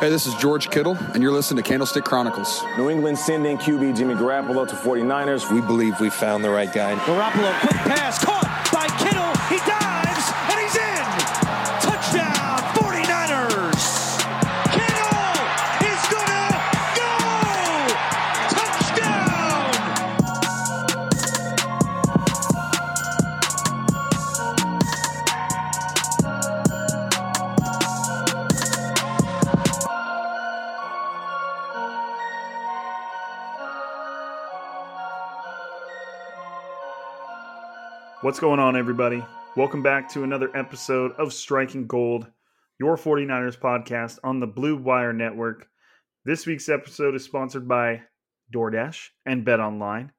[0.00, 2.62] Hey, this is George Kittle, and you're listening to Candlestick Chronicles.
[2.76, 5.50] New England sending QB Jimmy Garoppolo to 49ers.
[5.52, 6.94] We believe we found the right guy.
[6.96, 9.32] Garoppolo, quick pass, caught by Kittle.
[9.48, 9.83] He dives,
[38.24, 39.22] What's going on, everybody?
[39.54, 42.26] Welcome back to another episode of Striking Gold,
[42.80, 45.68] your 49ers podcast on the Blue Wire Network.
[46.24, 48.00] This week's episode is sponsored by
[48.50, 50.10] DoorDash and Bet Online.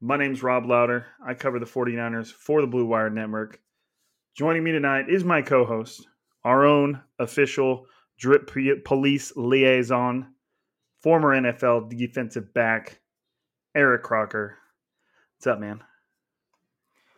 [0.00, 1.04] My name's Rob Lowder.
[1.22, 3.60] I cover the 49ers for the Blue Wire Network.
[4.34, 6.06] Joining me tonight is my co host,
[6.44, 7.84] our own official
[8.18, 8.50] drip
[8.86, 10.32] police liaison,
[11.02, 13.02] former NFL defensive back,
[13.74, 14.56] Eric Crocker.
[15.36, 15.82] What's up, man?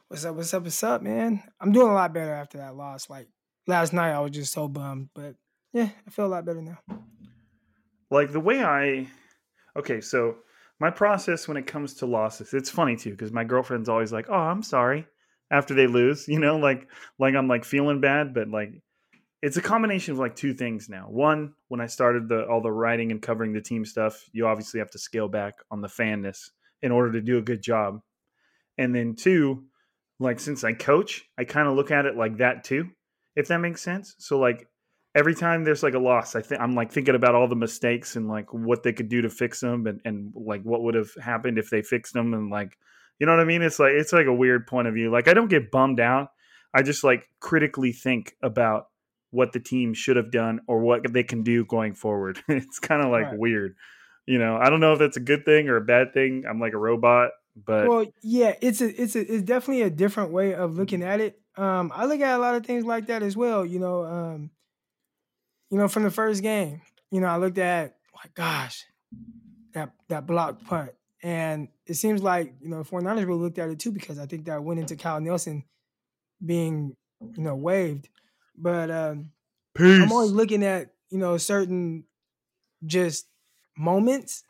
[0.09, 0.37] What's up?
[0.37, 0.63] What's up?
[0.63, 1.43] What's up, man?
[1.61, 3.09] I'm doing a lot better after that loss.
[3.09, 3.29] Like
[3.67, 5.35] last night, I was just so bummed, but
[5.73, 6.79] yeah, I feel a lot better now.
[8.11, 9.09] like the way I
[9.77, 10.37] okay, so
[10.79, 14.27] my process when it comes to losses, it's funny too because my girlfriend's always like,
[14.29, 15.07] "Oh, I'm sorry,"
[15.51, 16.87] after they lose, you know, like
[17.19, 18.83] like I'm like feeling bad, but like
[19.43, 21.07] it's a combination of like two things now.
[21.09, 24.81] One, when I started the all the writing and covering the team stuff, you obviously
[24.81, 26.51] have to scale back on the fanness
[26.83, 28.01] in order to do a good job,
[28.77, 29.65] and then two,
[30.21, 32.91] like since I coach, I kind of look at it like that too,
[33.37, 34.15] if that makes sense.
[34.19, 34.69] So like
[35.15, 38.17] every time there's like a loss, I think I'm like thinking about all the mistakes
[38.17, 41.11] and like what they could do to fix them and, and like what would have
[41.23, 42.77] happened if they fixed them and like
[43.21, 43.63] you know what I mean?
[43.63, 45.11] It's like it's like a weird point of view.
[45.11, 46.31] Like I don't get bummed out.
[46.75, 48.87] I just like critically think about
[49.31, 52.41] what the team should have done or what they can do going forward.
[52.49, 53.39] it's kind of like Right.
[53.39, 53.77] weird.
[54.27, 56.45] You know, I don't know if that's a good thing or a bad thing.
[56.49, 60.33] I'm like a robot, but Well, yeah, it's a it's a it's definitely a different
[60.33, 61.41] way of looking at it.
[61.57, 63.65] Um, I look at a lot of things like that as well.
[63.65, 64.51] You know, um,
[65.71, 68.85] you know, from the first game, you know, I looked at like, gosh,
[69.75, 70.93] that that block punt,
[71.23, 74.27] and it seems like you know, the 49ers really looked at it too because I
[74.27, 75.65] think that went into Kyle Nelson
[76.45, 76.97] being
[77.37, 78.09] you know waived,
[78.57, 79.33] but um,
[79.75, 80.03] peace.
[80.03, 82.07] I'm always looking at you know certain
[82.87, 83.29] just
[83.77, 84.45] moments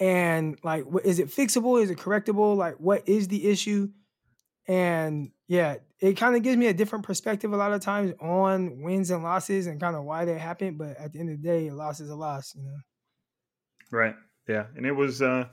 [0.00, 1.82] and like what is it fixable?
[1.82, 2.56] Is it correctable?
[2.56, 3.88] Like what is the issue?
[4.66, 8.82] And yeah it kind of gives me a different perspective a lot of times on
[8.82, 11.48] wins and losses and kind of why they happen but at the end of the
[11.48, 12.76] day a loss is a loss you know?
[13.90, 14.14] Right
[14.48, 15.46] yeah and it was uh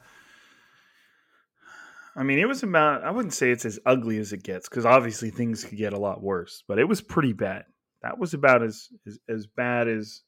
[2.13, 4.85] I mean, it was about, I wouldn't say it's as ugly as it gets because
[4.85, 7.63] obviously things could get a lot worse, but it was pretty bad.
[8.01, 10.21] That was about as, as, as bad as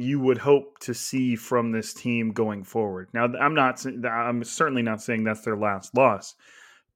[0.00, 3.08] you would hope to see from this team going forward.
[3.12, 6.34] Now, I'm not, I'm certainly not saying that's their last loss,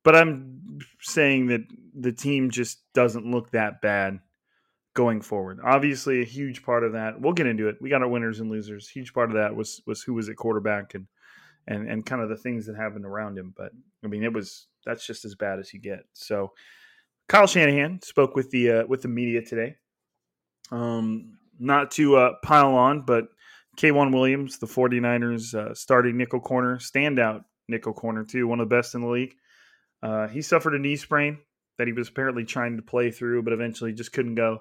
[0.02, 1.62] but I'm saying that
[1.94, 4.20] the team just doesn't look that bad
[4.94, 5.58] going forward.
[5.64, 7.76] Obviously, a huge part of that, we'll get into it.
[7.80, 8.88] We got our winners and losers.
[8.88, 11.06] Huge part of that was was who was at quarterback and
[11.66, 13.52] and and kind of the things that happened around him.
[13.56, 13.72] But
[14.04, 16.04] I mean, it was that's just as bad as you get.
[16.12, 16.52] So
[17.28, 19.76] Kyle Shanahan spoke with the uh, with the media today.
[20.70, 23.26] Um, not to uh, pile on, but
[23.76, 28.74] K'Waun Williams, the 49ers uh, starting nickel corner, standout nickel corner too, one of the
[28.74, 29.34] best in the league.
[30.02, 31.38] Uh, he suffered a knee sprain
[31.78, 34.60] that he was apparently trying to play through, but eventually just couldn't go.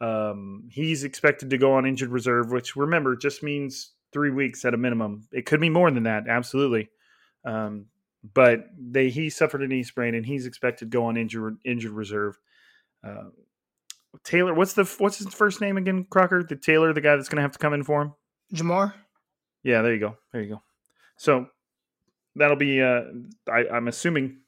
[0.00, 4.74] Um, he's expected to go on injured reserve, which remember just means three weeks at
[4.74, 5.28] a minimum.
[5.32, 6.88] It could be more than that, absolutely.
[7.44, 7.86] Um,
[8.34, 11.92] but they he suffered a knee sprain and he's expected to go on injured injured
[11.92, 12.38] reserve.
[13.06, 13.30] Uh,
[14.24, 16.06] Taylor, what's the what's his first name again?
[16.10, 18.14] Crocker, the Taylor, the guy that's going to have to come in for him.
[18.54, 18.94] Jamar.
[19.62, 20.16] Yeah, there you go.
[20.32, 20.62] There you go.
[21.16, 21.46] So
[22.34, 22.82] that'll be.
[22.82, 23.02] Uh,
[23.48, 24.38] I, I'm assuming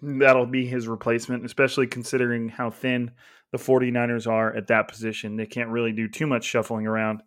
[0.00, 3.12] that'll be his replacement, especially considering how thin
[3.52, 5.36] the 49ers are at that position.
[5.36, 7.22] They can't really do too much shuffling around.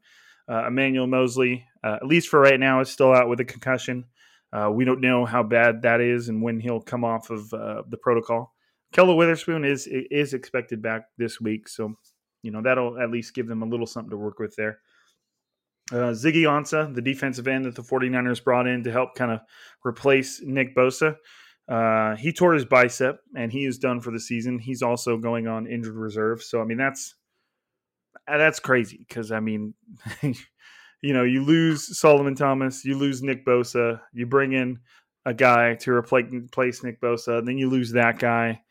[0.50, 4.06] Uh, Emmanuel Moseley, uh, at least for right now, is still out with a concussion.
[4.52, 7.84] Uh, we don't know how bad that is and when he'll come off of uh,
[7.90, 8.55] the protocol.
[8.96, 11.96] Ahkello Witherspoon is is expected back this week, so
[12.44, 14.80] you know that'll at least give them a little something to work with there.
[15.92, 19.42] Uh, Ziggy Ansah, the defensive end that the 49ers brought in to help kind of
[19.86, 21.16] replace Nick Bosa,
[21.68, 24.58] uh, he tore his bicep and he is done for the season.
[24.58, 26.42] He's also going on injured reserve.
[26.42, 27.14] So, I mean, that's
[28.28, 29.74] uh, that's crazy because I mean,
[30.22, 34.80] you know, you lose Solomon Thomas, you lose Nick Bosa, you bring in
[35.26, 38.62] a guy to replace Nick Bosa, then you lose that guy,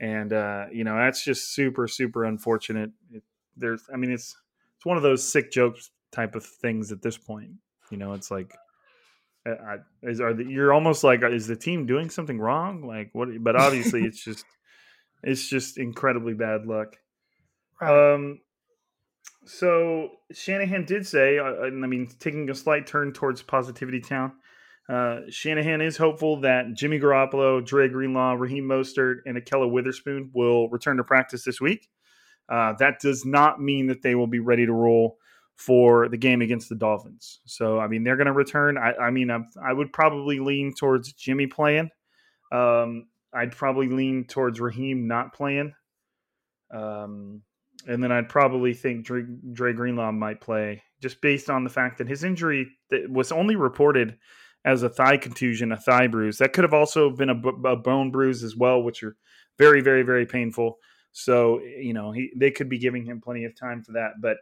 [0.00, 2.90] and uh, you know that's just super super unfortunate.
[3.12, 3.22] It,
[3.56, 4.36] there's, I mean, it's
[4.76, 7.52] it's one of those sick jokes type of things at this point.
[7.90, 8.54] You know, it's like.
[9.46, 13.10] Uh, I, is are the, you're almost like is the team doing something wrong like
[13.12, 14.46] what but obviously it's just
[15.22, 16.96] it's just incredibly bad luck
[17.78, 18.14] right.
[18.14, 18.40] um
[19.46, 24.32] so Shanahan did say, uh, I mean, taking a slight turn towards positivity town.
[24.88, 30.68] Uh, Shanahan is hopeful that Jimmy Garoppolo, Dre Greenlaw, Raheem Mostert, and Ahkello Witherspoon will
[30.68, 31.88] return to practice this week.
[32.48, 35.16] Uh, that does not mean that they will be ready to roll
[35.56, 37.40] for the game against the Dolphins.
[37.46, 38.76] So, I mean, they're going to return.
[38.76, 41.90] I, I mean, I, I, would probably lean towards Jimmy playing.
[42.52, 45.72] Um, I'd probably lean towards Raheem not playing.
[46.72, 47.42] Um,
[47.86, 49.22] and then I'd probably think Dre,
[49.52, 52.68] Dre Greenlaw might play just based on the fact that his injury
[53.08, 54.18] was only reported
[54.64, 56.38] as a thigh contusion, a thigh bruise.
[56.38, 59.16] That could have also been a, a bone bruise as well, which are
[59.58, 60.78] very, very, very painful.
[61.14, 64.14] So you know he, they could be giving him plenty of time for that.
[64.20, 64.38] But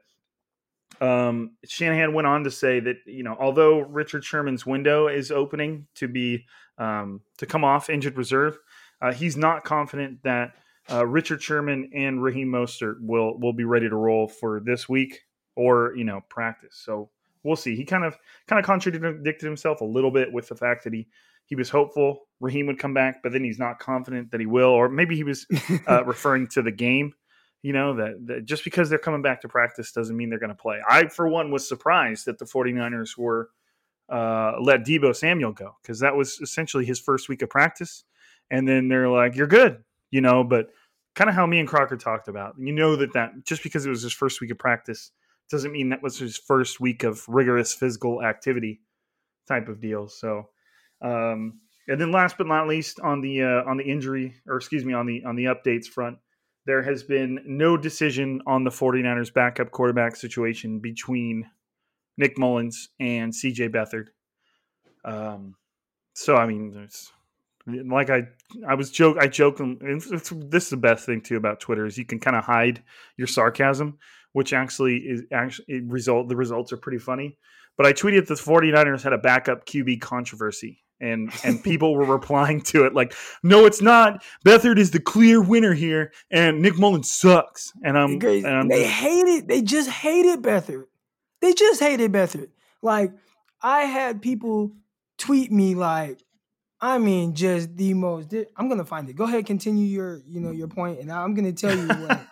[1.06, 5.86] um, Shanahan went on to say that you know although Richard Sherman's window is opening
[5.96, 6.46] to be
[6.78, 8.58] um, to come off injured reserve,
[9.02, 10.54] uh, he's not confident that
[10.90, 15.20] uh, Richard Sherman and Raheem Mostert will will be ready to roll for this week
[15.54, 16.80] or you know practice.
[16.82, 17.10] So
[17.44, 17.76] we'll see.
[17.76, 21.08] He kind of kind of contradicted himself a little bit with the fact that he
[21.46, 24.70] he was hopeful Raheem would come back, but then he's not confident that he will,
[24.70, 25.46] or maybe he was
[25.88, 27.12] uh, referring to the game.
[27.62, 30.50] You know that, that, just because they're coming back to practice doesn't mean they're going
[30.50, 30.78] to play.
[30.88, 33.50] I, for one, was surprised that the 49ers were
[34.08, 38.04] uh, let Deebo Samuel go because that was essentially his first week of practice,
[38.50, 40.70] and then they're like, "You're good," you know, but
[41.14, 42.54] kind of how me and Crocker talked about.
[42.58, 45.12] You know that that just because it was his first week of practice
[45.50, 48.80] doesn't mean that was his first week of rigorous physical activity
[49.48, 50.08] type of deal.
[50.08, 50.48] So,
[51.02, 54.84] um, and then last but not least on the uh, on the injury or excuse
[54.84, 56.18] me on the on the updates front,
[56.66, 61.50] there has been no decision on the 49ers backup quarterback situation between
[62.16, 64.06] Nick Mullens and CJ Beathard.
[65.04, 65.56] Um,
[66.14, 67.10] so I mean, there's
[67.66, 68.28] like I
[68.66, 71.98] I was joke I joke and this is the best thing too about Twitter is
[71.98, 72.82] you can kind of hide
[73.16, 73.98] your sarcasm,
[74.32, 77.36] which actually is actually result the results are pretty funny.
[77.76, 82.06] But I tweeted that the 49ers had a backup QB controversy and and people were
[82.06, 84.24] replying to it like, no, it's not.
[84.46, 87.72] Beathard is the clear winner here, and Nick Mullen sucks.
[87.82, 89.48] And I'm, and I'm they hate it.
[89.48, 90.84] They just hated Beathard.
[91.40, 92.48] They just hated Beathard.
[92.80, 93.12] like
[93.60, 94.72] I had people
[95.18, 96.22] tweet me like,
[96.80, 98.34] I mean, just the most.
[98.56, 99.16] I'm gonna find it.
[99.16, 102.20] Go ahead, continue your, you know, your point, and I'm gonna tell you what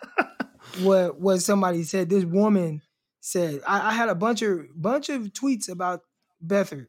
[0.81, 2.09] what what somebody said.
[2.09, 2.81] This woman
[3.19, 3.61] said.
[3.67, 6.01] I, I had a bunch of bunch of tweets about
[6.45, 6.87] Beathard.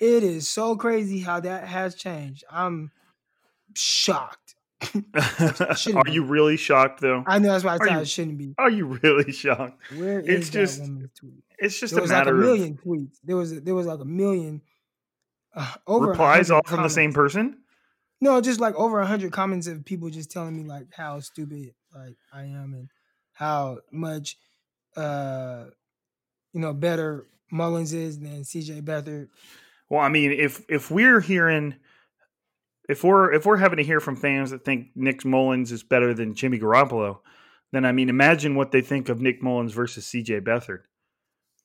[0.00, 2.44] It is so crazy how that has changed.
[2.50, 2.90] I'm
[3.74, 4.56] shocked.
[5.14, 7.22] Are you really shocked though?
[7.26, 8.54] I know that's why I said I shouldn't be.
[8.58, 9.80] Are you really shocked?
[9.96, 11.44] Where is it's that just woman's tweet?
[11.58, 13.16] it's just There a was like matter a million of tweets.
[13.22, 14.62] There was there was like a million
[15.54, 17.58] uh, over replies all from the same person.
[18.20, 21.74] No, just like over a hundred comments of people just telling me like how stupid
[21.94, 22.88] like I am and
[23.42, 24.36] how much
[24.96, 25.64] uh
[26.52, 29.28] you know better Mullens is than CJ Beathard.
[29.88, 31.74] Well, I mean, if if we're hearing,
[32.88, 36.14] if we're if we're having to hear from fans that think Nick Mullens is better
[36.14, 37.18] than Jimmy Garoppolo,
[37.72, 40.40] then I mean, imagine what they think of Nick Mullens versus C.J.
[40.40, 40.80] Beathard.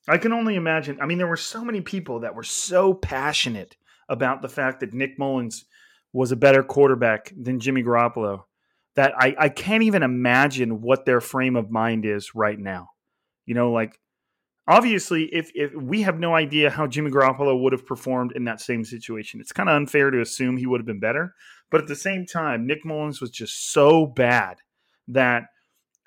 [0.09, 0.99] I can only imagine.
[1.01, 3.77] I mean, there were so many people that were so passionate
[4.09, 5.65] about the fact that Nick Mullens
[6.11, 8.43] was a better quarterback than Jimmy Garoppolo
[8.97, 12.89] that I, I can't even imagine what their frame of mind is right now.
[13.45, 13.99] You know, like
[14.67, 18.59] obviously if if we have no idea how Jimmy Garoppolo would have performed in that
[18.59, 21.35] same situation, it's kind of unfair to assume he would have been better.
[21.69, 24.57] But at the same time, Nick Mullens was just so bad
[25.07, 25.43] that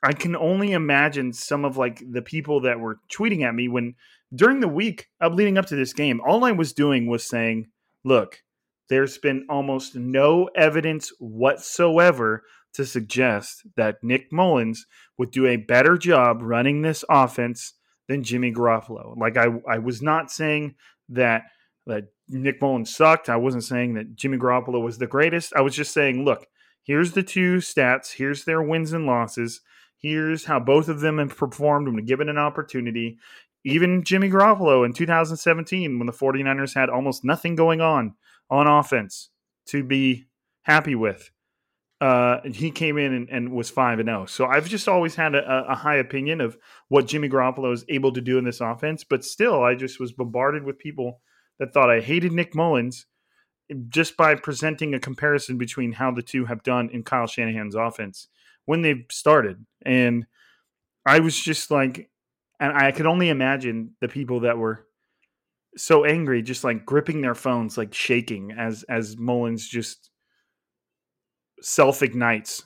[0.02, 3.94] I can only imagine some of like the people that were tweeting at me when
[4.34, 7.68] during the week of leading up to this game, all I was doing was saying,
[8.02, 8.42] look,
[8.88, 12.42] there's been almost no evidence whatsoever
[12.74, 14.86] to suggest that Nick Mullens
[15.18, 17.74] would do a better job running this offense
[18.08, 19.16] than Jimmy Garoppolo.
[19.16, 20.74] Like I, I was not saying
[21.10, 21.44] that
[21.86, 23.28] that Nick Mullens sucked.
[23.28, 25.52] I wasn't saying that Jimmy Garoppolo was the greatest.
[25.54, 26.46] I was just saying, look,
[26.82, 28.12] here's the two stats.
[28.12, 29.60] Here's their wins and losses.
[29.96, 33.18] Here's how both of them have performed when given an opportunity.
[33.64, 38.14] Even Jimmy Garoppolo in 2017, when the 49ers had almost nothing going on
[38.48, 39.30] on offense
[39.66, 40.26] to be
[40.62, 41.30] happy with,
[42.00, 44.26] uh, he came in and, and was 5 and 0.
[44.26, 46.56] So I've just always had a, a high opinion of
[46.88, 49.04] what Jimmy Garoppolo is able to do in this offense.
[49.04, 51.20] But still, I just was bombarded with people
[51.58, 53.04] that thought I hated Nick Mullens
[53.88, 58.28] just by presenting a comparison between how the two have done in Kyle Shanahan's offense
[58.64, 59.64] when they've started.
[59.82, 60.26] And
[61.06, 62.10] I was just like,
[62.58, 64.86] and I could only imagine the people that were
[65.76, 70.09] so angry, just like gripping their phones, like shaking as as Mullens just
[71.62, 72.64] self ignites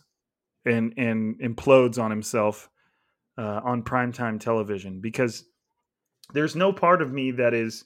[0.64, 2.68] and and implodes on himself
[3.38, 5.44] uh, on primetime television because
[6.32, 7.84] there's no part of me that is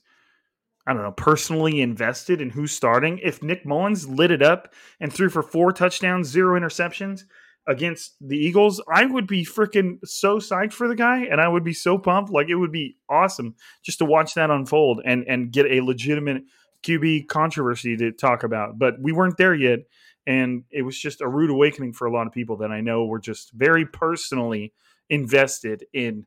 [0.86, 3.20] I don't know, personally invested in who's starting.
[3.22, 7.24] If Nick Mullens lit it up and threw for four touchdowns, zero interceptions
[7.66, 11.62] against the Eagles, I would be freaking so psyched for the guy and I would
[11.62, 12.30] be so pumped.
[12.32, 16.44] Like it would be awesome just to watch that unfold and and get a legitimate
[16.82, 18.78] QB controversy to talk about.
[18.78, 19.80] But we weren't there yet.
[20.28, 23.06] And it was just a rude awakening for a lot of people that I know
[23.06, 24.74] were just very personally
[25.08, 26.26] invested in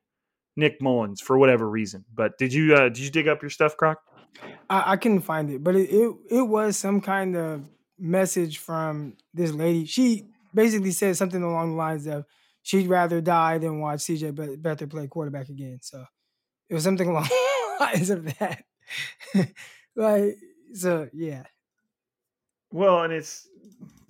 [0.55, 2.03] Nick Mullens for whatever reason.
[2.11, 3.99] But did you uh, did you dig up your stuff, Croc?
[4.71, 9.17] I, I couldn't find it, but it, it it was some kind of message from
[9.35, 9.85] this lady.
[9.85, 12.25] She basically said something along the lines of
[12.63, 15.77] she'd rather die than watch CJ Be- Beathard play quarterback again.
[15.83, 16.03] So
[16.69, 18.63] it was something along the lines of that.
[19.95, 20.37] like
[20.73, 21.43] so, yeah.
[22.71, 23.47] Well, and it's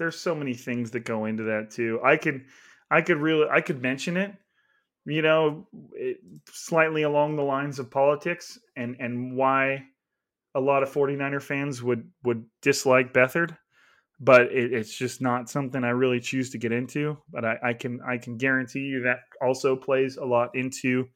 [0.02, 2.00] there's so many things that go into that too.
[2.04, 2.46] I could
[2.90, 4.34] I could really I could mention it,
[5.06, 6.18] you know, it,
[6.52, 9.84] slightly along the lines of politics and and why
[10.56, 13.56] a lot of 49er fans would would dislike Beathard,
[14.20, 17.20] but it, it's just not something I really choose to get into.
[17.30, 21.10] But I, I can I can guarantee you that also plays a lot into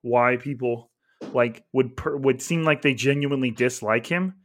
[0.00, 0.90] why people
[1.34, 4.36] like would per, would seem like they genuinely dislike him.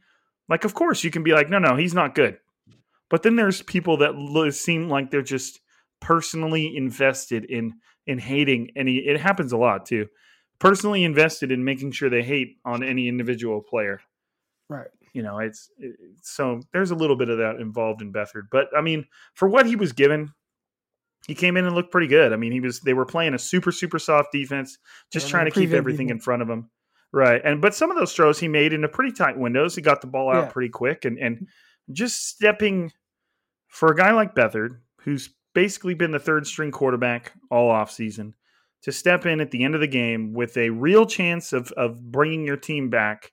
[0.50, 2.38] Like, of course, you can be like, no, no, he's not good.
[3.08, 5.60] But then there's people that lo- seem like they're just
[6.00, 7.74] personally invested in
[8.06, 8.96] in hating any.
[8.98, 10.06] It happens a lot too.
[10.58, 14.00] Personally invested in making sure they hate on any individual player.
[14.68, 14.88] Right.
[15.12, 18.44] You know, it's it, so there's a little bit of that involved in Beathard.
[18.50, 20.32] But I mean, for what he was given,
[21.26, 22.32] he came in and looked pretty good.
[22.32, 24.78] I mean, he was they were playing a super super soft defense,
[25.12, 26.16] just Yeah, trying to keep everything people.
[26.16, 26.70] in front of him.
[27.12, 27.40] Right.
[27.44, 29.74] And but some of those throws he made into pretty tight windows.
[29.74, 30.50] He got the ball out Yeah.
[30.52, 31.46] pretty quick and and
[31.92, 32.92] just stepping
[33.68, 38.32] for a guy like Beathard, who's basically been the third string quarterback all offseason,
[38.82, 42.00] to step in at the end of the game with a real chance of of
[42.12, 43.32] bringing your team back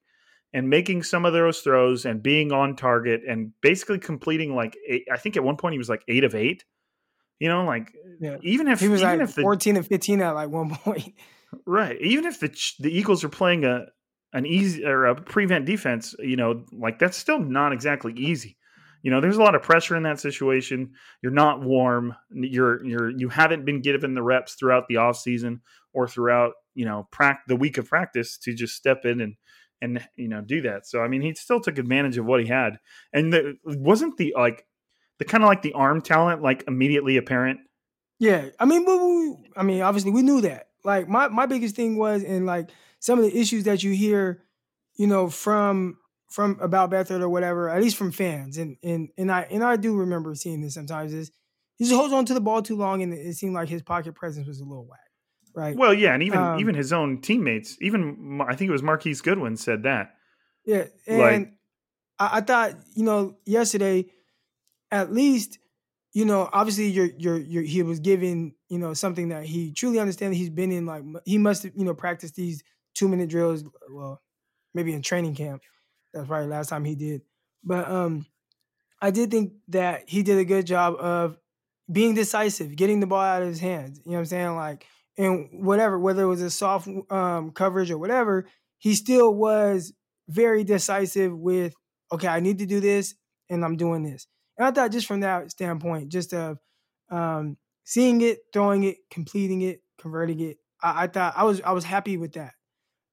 [0.54, 5.06] and making some of those throws and being on target and basically completing like eight,
[5.12, 6.64] I think at one point he was like eight of eight.
[7.40, 7.92] You know, like
[8.22, 8.38] Yeah.
[8.42, 11.14] even if He was like the 14 and 15 at like one point.
[11.66, 12.00] Right.
[12.02, 13.88] Even if the the Eagles are playing a
[14.34, 18.58] an easy or a prevent defense, you know, like that's still not exactly easy.
[19.04, 20.94] You know, there's a lot of pressure in that situation.
[21.22, 22.16] You're not warm.
[22.32, 25.62] You're you're you haven't been given the reps throughout the off season
[25.94, 29.36] or throughout you know prac- the week of practice to just step in and
[29.82, 30.88] and you know do that.
[30.88, 32.80] So I mean, he still took advantage of what he had,
[33.12, 34.66] and the, wasn't the like
[35.20, 37.60] the kind of like the arm talent like immediately apparent.
[38.20, 40.70] Yeah, I mean, we, we, I mean, obviously we knew that.
[40.86, 42.70] Like my my biggest thing was, and like
[43.04, 44.44] some of the issues that you hear,
[44.96, 45.98] you know, from
[46.32, 49.76] from about Beathard or whatever, at least from fans, and and and I and I
[49.76, 51.30] do remember seeing this sometimes is
[51.76, 54.16] he just holds on to the ball too long, and it seemed like his pocket
[54.16, 55.00] presence was a little whack.
[55.54, 55.76] Right.
[55.76, 59.20] Well, yeah, and even Um, even his own teammates, even I think it was Marquise
[59.22, 60.14] Goodwin said that.
[60.66, 61.54] Yeah, and Like-
[62.20, 64.06] I, I thought you know yesterday,
[64.92, 65.60] at least
[66.14, 70.00] you know obviously you're you're, you're he was given you know something that he truly
[70.00, 70.38] understands.
[70.38, 73.64] He's been in like he must have you know practiced these two minute drills.
[73.90, 74.22] Well,
[74.74, 75.62] maybe in training camp.
[76.14, 77.22] That's probably last time he did.
[77.64, 78.26] But um,
[79.02, 81.38] I did think that he did a good job of
[81.92, 84.00] being decisive, getting the ball out of his hands.
[84.06, 84.56] You know what I'm saying?
[84.56, 84.86] Like,
[85.18, 88.48] and whatever, whether it was a soft um, coverage or whatever,
[88.80, 89.94] he still was
[90.28, 91.76] very decisive with,
[92.12, 93.16] okay, I need to do this,
[93.50, 94.28] and I'm doing this.
[94.58, 96.58] And I thought just from that standpoint, just of
[97.10, 101.72] um, seeing it, throwing it, completing it, converting it, I, I thought I was I
[101.72, 102.54] was happy with that.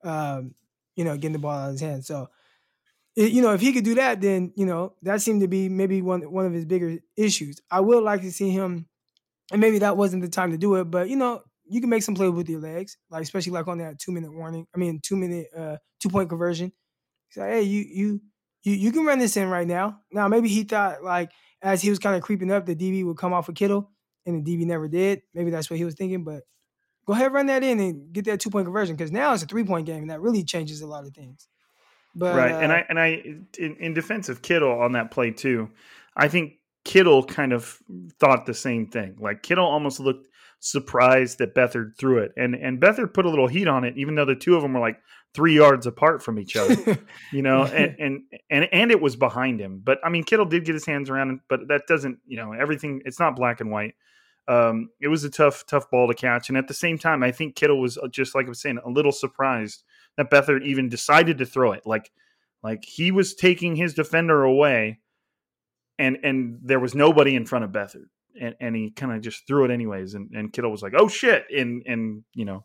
[0.02, 0.54] Um,
[0.96, 2.06] you know, getting the ball out of his hands.
[2.06, 2.28] So
[3.16, 5.68] it- you know, if he could do that, then you know that seemed to be
[5.68, 7.60] maybe one one of his bigger issues.
[7.70, 8.88] I would like to see him,
[9.52, 12.02] and maybe that wasn't the time to do it, but you know, you can make
[12.04, 14.66] some play with your legs, like especially like on that two minute warning.
[14.74, 16.72] I mean, two minute uh two point conversion.
[17.28, 18.20] He's like, hey, you you
[18.64, 20.02] you you can run this in right now.
[20.12, 23.18] Now maybe he thought like as he was kind of creeping up, the DB would
[23.18, 23.92] come off of Kittle,
[24.26, 25.22] and the DB never did.
[25.34, 26.44] Maybe that's what he was thinking, but.
[27.06, 29.46] Go ahead, run that in and get that two point conversion because now it's a
[29.46, 31.48] three point game and that really changes a lot of things.
[32.14, 33.06] But right, and uh, I and I
[33.58, 35.70] in, in defense of Kittle on that play too,
[36.16, 37.78] I think Kittle kind of
[38.18, 39.16] thought the same thing.
[39.20, 40.26] Like Kittle almost looked
[40.58, 44.14] surprised that Beathard threw it, and and Beathard put a little heat on it, even
[44.16, 45.00] though the two of them were like
[45.34, 46.98] three yards apart from each other.
[47.32, 49.80] you know, and, and and and it was behind him.
[49.82, 52.52] But I mean, Kittle did get his hands around, it, but that doesn't, you know,
[52.52, 53.02] everything.
[53.04, 53.94] It's not black and white.
[54.50, 57.30] Um, it was a tough, tough ball to catch, and at the same time, I
[57.30, 59.84] think Kittle was uh, just like I was saying, a little surprised
[60.16, 61.82] that Beathard even decided to throw it.
[61.86, 62.10] Like,
[62.62, 64.98] like he was taking his defender away,
[65.98, 68.06] and and there was nobody in front of Beathard,
[68.40, 71.06] and and he kind of just threw it anyways, and and Kittle was like, oh
[71.08, 72.64] shit, and and you know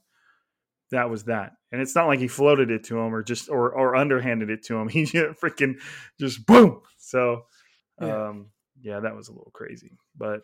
[0.91, 1.51] that was that.
[1.71, 4.63] And it's not like he floated it to him or just or or underhanded it
[4.65, 4.87] to him.
[4.95, 5.75] He just freaking
[6.19, 6.81] just boom.
[6.97, 7.43] So
[8.01, 8.29] Yeah.
[8.29, 8.47] um
[8.81, 9.97] yeah, that was a little crazy.
[10.17, 10.41] But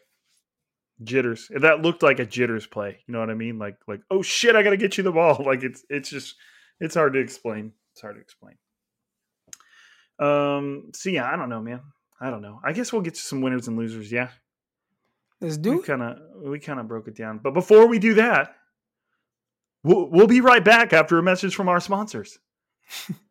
[1.03, 1.49] jitters.
[1.55, 2.99] That looked like a jitters play.
[3.07, 3.57] You know what I mean?
[3.59, 5.43] Like like oh shit, I got to get you the ball.
[5.45, 6.35] Like it's it's just
[6.79, 7.73] it's hard to explain.
[7.93, 8.55] It's hard to explain.
[10.19, 11.81] Um so yeah, I don't know, man.
[12.19, 12.59] I don't know.
[12.63, 14.29] I guess we'll get to some winners and losers, yeah.
[15.41, 15.81] let's We do.
[15.81, 17.39] kind of we kind of broke it down.
[17.39, 18.55] But before we do that,
[19.83, 22.37] we'll we'll be right back after a message from our sponsors.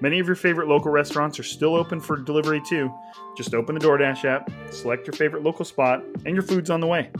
[0.00, 2.92] Many of your favorite local restaurants are still open for delivery too.
[3.36, 6.86] Just open the DoorDash app, select your favorite local spot, and your food's on the
[6.86, 7.10] way.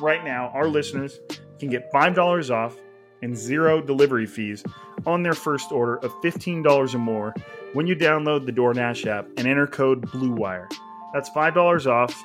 [0.00, 1.20] Right now, our listeners
[1.58, 2.76] can get $5 off
[3.22, 4.62] and zero delivery fees
[5.06, 7.34] on their first order of $15 or more
[7.72, 10.68] when you download the DoorDash app and enter code BLUEWIRE.
[11.12, 12.22] That's $5 off,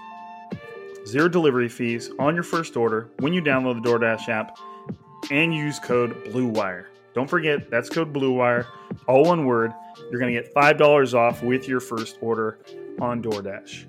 [1.07, 4.57] zero delivery fees on your first order when you download the DoorDash app
[5.31, 6.88] and use code BLUEWIRE.
[7.13, 8.65] Don't forget, that's code BLUEWIRE,
[9.07, 9.73] all one word.
[10.11, 12.59] You're going to get $5 off with your first order
[13.01, 13.85] on DoorDash.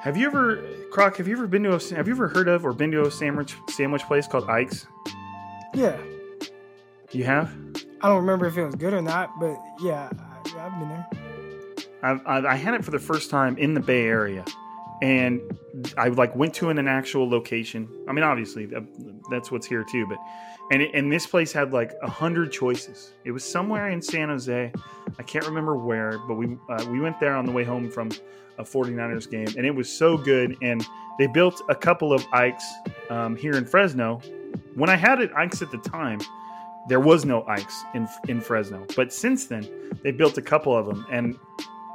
[0.00, 2.64] Have you ever, Croc, have you ever been to a, have you ever heard of
[2.66, 4.86] or been to a sandwich sandwich place called Ike's?
[5.74, 5.96] Yeah,
[7.10, 7.52] You have?
[8.02, 10.10] I don't remember if it was good or not, but yeah,
[10.54, 11.06] I, I've been there.
[12.02, 14.44] I've, I've, I had it for the first time in the Bay Area,
[15.00, 15.40] and
[15.96, 17.88] I like went to an, an actual location.
[18.06, 18.84] I mean, obviously that,
[19.30, 20.18] that's what's here too, but
[20.70, 23.12] and it, and this place had like a hundred choices.
[23.24, 24.72] It was somewhere in San Jose.
[25.18, 28.10] I can't remember where, but we uh, we went there on the way home from
[28.58, 30.56] a 49ers game, and it was so good.
[30.62, 30.86] And
[31.18, 32.64] they built a couple of Ike's
[33.10, 34.20] um, here in Fresno.
[34.74, 36.20] When I had it Ike's at the time,
[36.88, 39.68] there was no Ike's in in Fresno, but since then
[40.02, 41.38] they built a couple of them, and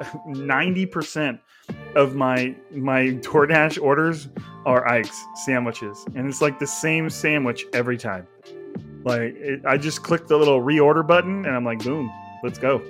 [0.27, 1.39] 90%
[1.95, 4.29] of my my DoorDash orders
[4.65, 8.27] are Ike's sandwiches, and it's like the same sandwich every time.
[9.03, 12.11] Like it, I just click the little reorder button, and I'm like, boom,
[12.43, 12.81] let's go.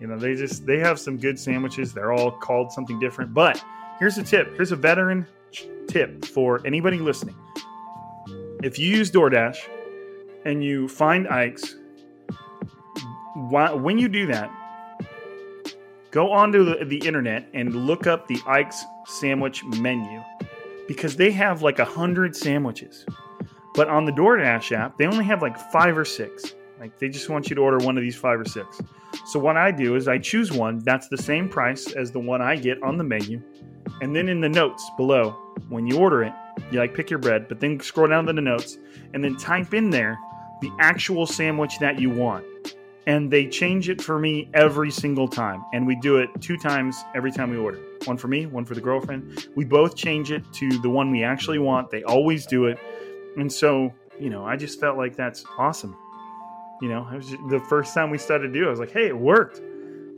[0.00, 1.92] You know, they just they have some good sandwiches.
[1.92, 3.62] They're all called something different, but
[3.98, 4.54] here's a tip.
[4.56, 5.26] Here's a veteran
[5.88, 7.36] tip for anybody listening.
[8.62, 9.56] If you use DoorDash
[10.44, 11.76] and you find Ike's,
[13.34, 14.50] when you do that,
[16.10, 20.22] go onto the, the internet and look up the Ike's sandwich menu
[20.86, 23.04] because they have like a hundred sandwiches.
[23.74, 26.54] But on the DoorDash app, they only have like five or six.
[26.78, 28.80] Like they just want you to order one of these five or six.
[29.26, 32.42] So what I do is I choose one that's the same price as the one
[32.42, 33.42] I get on the menu.
[34.00, 35.30] And then in the notes below,
[35.68, 36.32] when you order it,
[36.70, 38.78] you like pick your bread, but then scroll down to the notes
[39.12, 40.18] and then type in there
[40.60, 42.44] the actual sandwich that you want
[43.06, 45.64] and they change it for me every single time.
[45.72, 47.80] And we do it two times every time we order.
[48.04, 49.48] One for me, one for the girlfriend.
[49.54, 51.90] We both change it to the one we actually want.
[51.90, 52.78] They always do it.
[53.36, 55.96] And so, you know, I just felt like that's awesome.
[56.80, 58.92] You know, I was the first time we started to do it, I was like,
[58.92, 59.60] hey, it worked.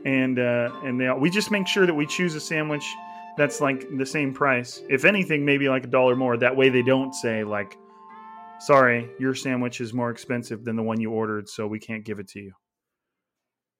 [0.05, 2.85] And uh, and they, we just make sure that we choose a sandwich
[3.37, 4.81] that's like the same price.
[4.89, 6.37] If anything, maybe like a dollar more.
[6.37, 7.77] That way they don't say like,
[8.59, 12.19] sorry, your sandwich is more expensive than the one you ordered, so we can't give
[12.19, 12.53] it to you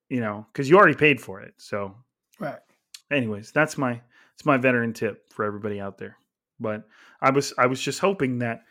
[0.08, 1.54] you know, because you already paid for it.
[1.58, 1.94] So,
[2.38, 2.58] right.
[3.10, 4.00] Anyways, that's my
[4.34, 6.16] it's my veteran tip for everybody out there.
[6.60, 6.84] But
[7.20, 8.62] I was I was just hoping that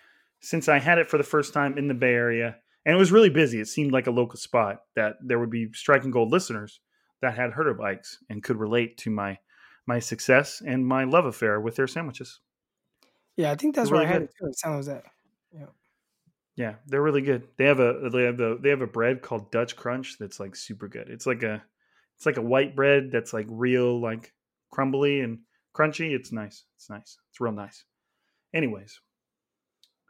[0.41, 3.11] since I had it for the first time in the Bay Area and it was
[3.11, 6.79] really busy, it seemed like a local spot that there would be striking gold listeners
[7.21, 9.37] that had heard of Ike's and could relate to my
[9.85, 12.39] my success and my love affair with their sandwiches.
[13.35, 14.47] Yeah, I think that's really where I had it too.
[14.47, 15.03] It sounds that.
[15.53, 15.65] Yeah.
[16.55, 17.43] Yeah, they're really good.
[17.57, 20.55] They have a they have a they have a bread called Dutch Crunch that's like
[20.55, 21.09] super good.
[21.09, 21.61] It's like a
[22.15, 24.33] it's like a white bread that's like real like
[24.71, 25.39] crumbly and
[25.75, 26.15] crunchy.
[26.15, 26.63] It's nice.
[26.77, 27.17] It's nice.
[27.29, 27.83] It's real nice.
[28.53, 29.01] Anyways,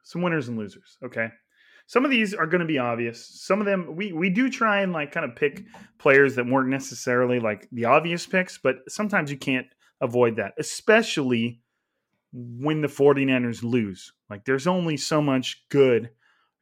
[0.08, 0.98] some winners and losers.
[1.04, 1.28] Okay.
[1.86, 3.26] Some of these are going to be obvious.
[3.26, 5.66] Some of them we we do try and like kind of pick
[5.98, 9.68] players that weren't necessarily like the obvious picks, but sometimes you can't
[10.02, 11.62] avoid that, especially
[12.34, 14.14] when the 49ers lose.
[14.30, 16.10] Like there's only so much good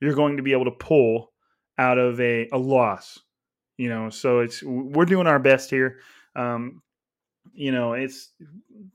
[0.01, 1.31] you're going to be able to pull
[1.77, 3.19] out of a, a loss.
[3.77, 5.99] You know, so it's we're doing our best here.
[6.35, 6.81] Um,
[7.53, 8.31] you know, it's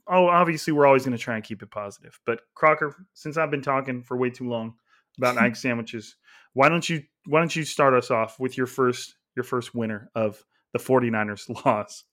[0.08, 2.18] oh, obviously we're always going to try and keep it positive.
[2.26, 4.74] But Crocker, since I've been talking for way too long
[5.18, 6.16] about Ike sandwiches,
[6.52, 10.10] why don't you why don't you start us off with your first your first winner
[10.14, 12.04] of the 49ers loss?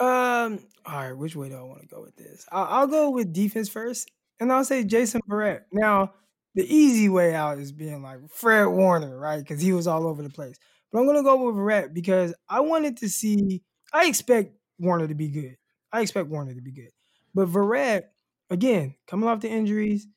[0.00, 2.46] Um, all right, which way do I want to go with this?
[2.50, 4.10] I'll, I'll go with defense first,
[4.40, 5.62] and I'll say Jason Verrett.
[5.70, 6.14] Now,
[6.54, 9.38] the easy way out is being like Fred Warner, right?
[9.38, 10.56] Because he was all over the place.
[10.90, 13.62] But I'm gonna go with Verrett because I wanted to see.
[13.92, 15.56] I expect Warner to be good.
[15.92, 16.90] I expect Warner to be good.
[17.34, 18.04] But Verrett,
[18.50, 20.08] again, coming off the injuries,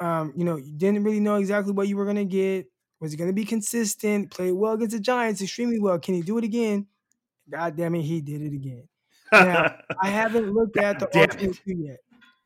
[0.00, 2.66] um, you know, you didn't really know exactly what you were gonna get.
[3.00, 4.30] Was he gonna be consistent?
[4.30, 5.98] Played well against the Giants, extremely well.
[5.98, 6.86] Can he do it again?
[7.48, 8.88] God damn it, he did it again.
[9.32, 11.98] Now, I haven't looked at the ultimate yet,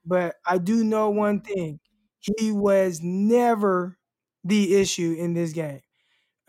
[0.05, 1.81] but I do know one thing
[2.21, 3.99] he was never
[4.45, 5.81] the issue in this game.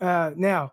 [0.00, 0.72] Uh, now,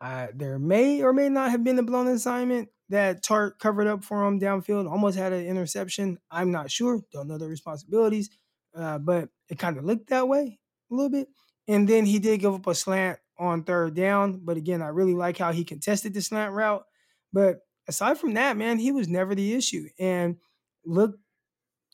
[0.00, 4.04] uh, there may or may not have been a blown assignment that Tartt covered up
[4.04, 4.90] for him downfield.
[4.90, 6.18] Almost had an interception.
[6.30, 7.02] I'm not sure.
[7.12, 8.30] Don't know the responsibilities,
[8.76, 10.58] uh, but it kind of looked that way
[10.90, 11.28] a little bit.
[11.66, 14.40] And then he did give up a slant on third down.
[14.44, 16.84] But again, I really like how he contested the slant route.
[17.32, 19.88] But aside from that, man, he was never the issue.
[19.98, 20.36] And
[20.84, 21.18] looked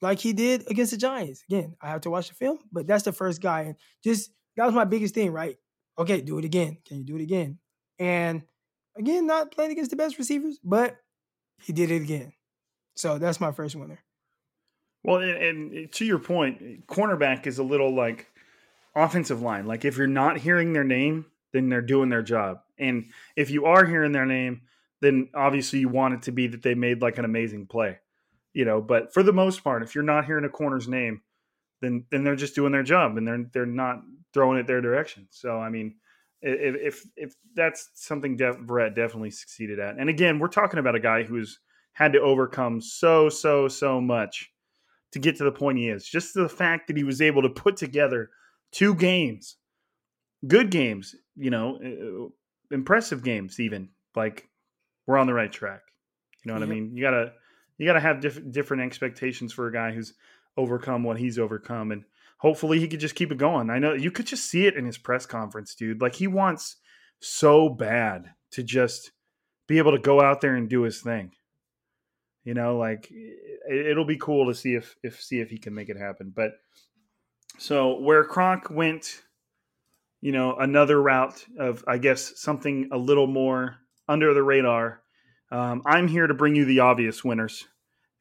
[0.03, 1.45] like he did against the Giants.
[1.49, 3.63] Again, I have to watch the film, but that's the first guy.
[3.63, 5.57] And just that was my biggest thing, right?
[5.99, 6.79] Okay, do it again.
[6.87, 7.59] Can you do it again?
[7.99, 8.43] And
[8.97, 10.97] again, not playing against the best receivers, but
[11.63, 12.33] he did it again.
[12.97, 14.01] So that's my first winner.
[15.03, 18.27] Well, and, and eh, to your point, cornerback is a little like
[18.95, 19.67] offensive line.
[19.67, 22.61] Like if you're not hearing their name, then they're doing their job.
[22.79, 24.63] And if you are hearing their name,
[25.01, 27.99] then obviously you want it to be that they made like an amazing play
[28.53, 28.81] you know.
[28.81, 31.23] But for the most part, if you're not hearing a corner's name,
[31.81, 35.29] then then they're just doing their job and they're they're not throwing it their direction.
[35.31, 35.97] So I mean,
[36.43, 40.95] if if, if that's something Def, Brett definitely succeeded at, and again, we're talking about
[40.95, 41.59] a guy who's
[41.93, 44.51] had to overcome so, so, so much
[45.13, 46.07] to get to the point he is.
[46.07, 48.31] Just the fact that he was able to put together
[48.73, 49.57] two games,
[50.47, 54.49] good games, you know, uh, impressive games, even like
[55.07, 55.81] we're on the right track.
[56.45, 56.71] You know what yep.
[56.71, 56.97] I mean?
[56.97, 57.33] You gotta
[57.77, 60.15] you gotta have diff- different expectations for a guy who's
[60.57, 62.05] overcome what he's overcome, and
[62.41, 63.71] hopefully he could just keep it going.
[63.71, 66.01] I know you could just see it in his press conference, dude.
[66.01, 66.77] Like he wants
[67.21, 69.13] so bad to just
[69.69, 71.33] be able to go out there and do his thing.
[72.43, 75.75] You know, like it, will be cool to see if if see if he can
[75.75, 76.33] make it happen.
[76.35, 76.53] But
[77.59, 79.21] so where Kronk went,
[80.23, 83.77] you know, another route of I guess something a little more
[84.09, 85.03] under the radar.
[85.53, 87.67] Um, I'm here to bring you the obvious winners,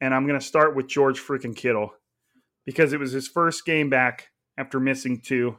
[0.00, 1.94] and I'm going to start with George freaking Kittle
[2.70, 5.58] because it was his first game back after missing two.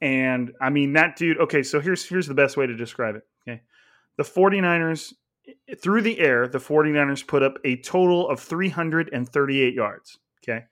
[0.00, 3.22] And I mean that dude, okay, so here's here's the best way to describe it.
[3.48, 3.62] Okay.
[4.16, 5.12] The 49ers
[5.80, 10.18] through the air, the 49ers put up a total of 338 yards.
[10.42, 10.64] Okay.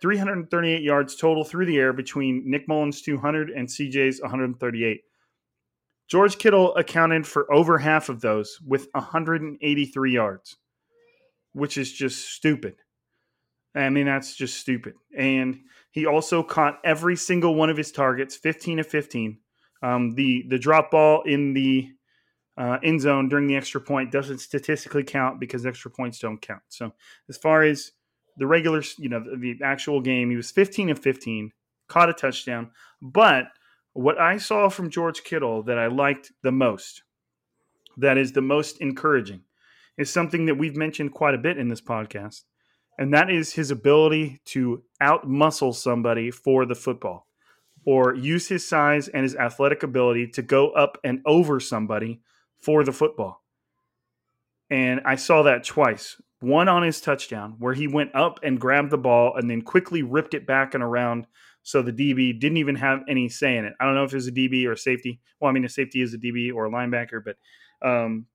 [0.00, 5.02] 338 yards total through the air between Nick Mullens' 200 and CJ's 138.
[6.08, 10.56] George Kittle accounted for over half of those with 183 yards,
[11.52, 12.76] which is just stupid.
[13.76, 14.94] I mean, that's just stupid.
[15.16, 15.60] And
[15.90, 19.38] he also caught every single one of his targets, 15 of 15.
[19.82, 21.90] Um, the the drop ball in the
[22.56, 26.62] uh, end zone during the extra point doesn't statistically count because extra points don't count.
[26.68, 26.92] So
[27.28, 27.92] as far as
[28.38, 31.52] the regular, you know, the, the actual game, he was 15 and 15,
[31.88, 32.70] caught a touchdown.
[33.02, 33.46] But
[33.92, 37.02] what I saw from George Kittle that I liked the most,
[37.98, 39.42] that is the most encouraging,
[39.98, 42.42] is something that we've mentioned quite a bit in this podcast,
[42.98, 47.26] and that is his ability to outmuscle somebody for the football
[47.84, 52.20] or use his size and his athletic ability to go up and over somebody
[52.58, 53.42] for the football.
[54.68, 56.20] And I saw that twice.
[56.40, 60.02] One on his touchdown, where he went up and grabbed the ball and then quickly
[60.02, 61.26] ripped it back and around.
[61.62, 63.72] So the DB didn't even have any say in it.
[63.80, 65.20] I don't know if it was a DB or a safety.
[65.40, 67.36] Well, I mean, a safety is a DB or a linebacker, but
[67.88, 68.26] um,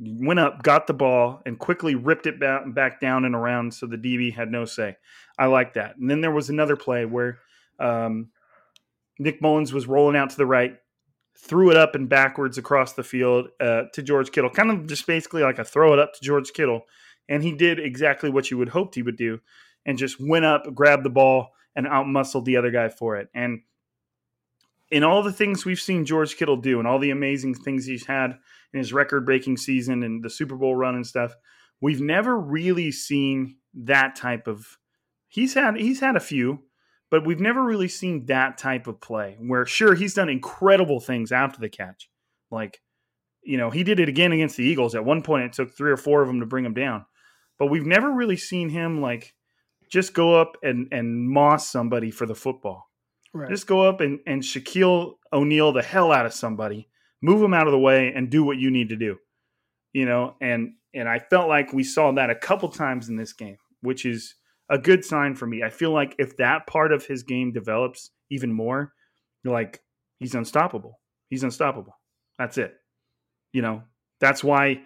[0.00, 3.74] went up, got the ball, and quickly ripped it back down and around.
[3.74, 4.96] So the DB had no say.
[5.38, 5.96] I like that.
[5.96, 7.38] And then there was another play where
[7.78, 8.30] um,
[9.18, 10.76] Nick Mullens was rolling out to the right,
[11.36, 15.06] threw it up and backwards across the field uh, to George Kittle, kind of just
[15.06, 16.82] basically like a throw it up to George Kittle.
[17.28, 19.40] And he did exactly what you would hoped he would do
[19.86, 23.28] and just went up, grabbed the ball, and outmuscled the other guy for it.
[23.34, 23.62] And
[24.94, 28.06] in all the things we've seen George Kittle do and all the amazing things he's
[28.06, 28.38] had
[28.72, 31.34] in his record breaking season and the Super Bowl run and stuff,
[31.80, 34.78] we've never really seen that type of
[35.28, 36.60] he's had he's had a few
[37.14, 41.30] but we've never really seen that type of play where, sure, he's done incredible things
[41.30, 42.10] after the catch.
[42.50, 42.80] Like,
[43.44, 44.96] you know, he did it again against the Eagles.
[44.96, 47.06] At one point, it took three or four of them to bring him down.
[47.56, 49.32] But we've never really seen him, like,
[49.88, 52.90] just go up and, and moss somebody for the football.
[53.34, 53.50] Right.
[53.50, 56.88] Just go up and, and Shaquille O'Neal the hell out of somebody,
[57.20, 59.18] move him out of the way, and do what you need to do.
[59.92, 63.32] You know, and and I felt like we saw that a couple times in this
[63.32, 64.36] game, which is
[64.70, 65.62] a good sign for me.
[65.62, 68.92] I feel like if that part of his game develops even more,
[69.44, 69.82] like
[70.20, 71.00] he's unstoppable.
[71.28, 71.98] He's unstoppable.
[72.38, 72.74] That's it.
[73.52, 73.82] You know,
[74.20, 74.82] that's why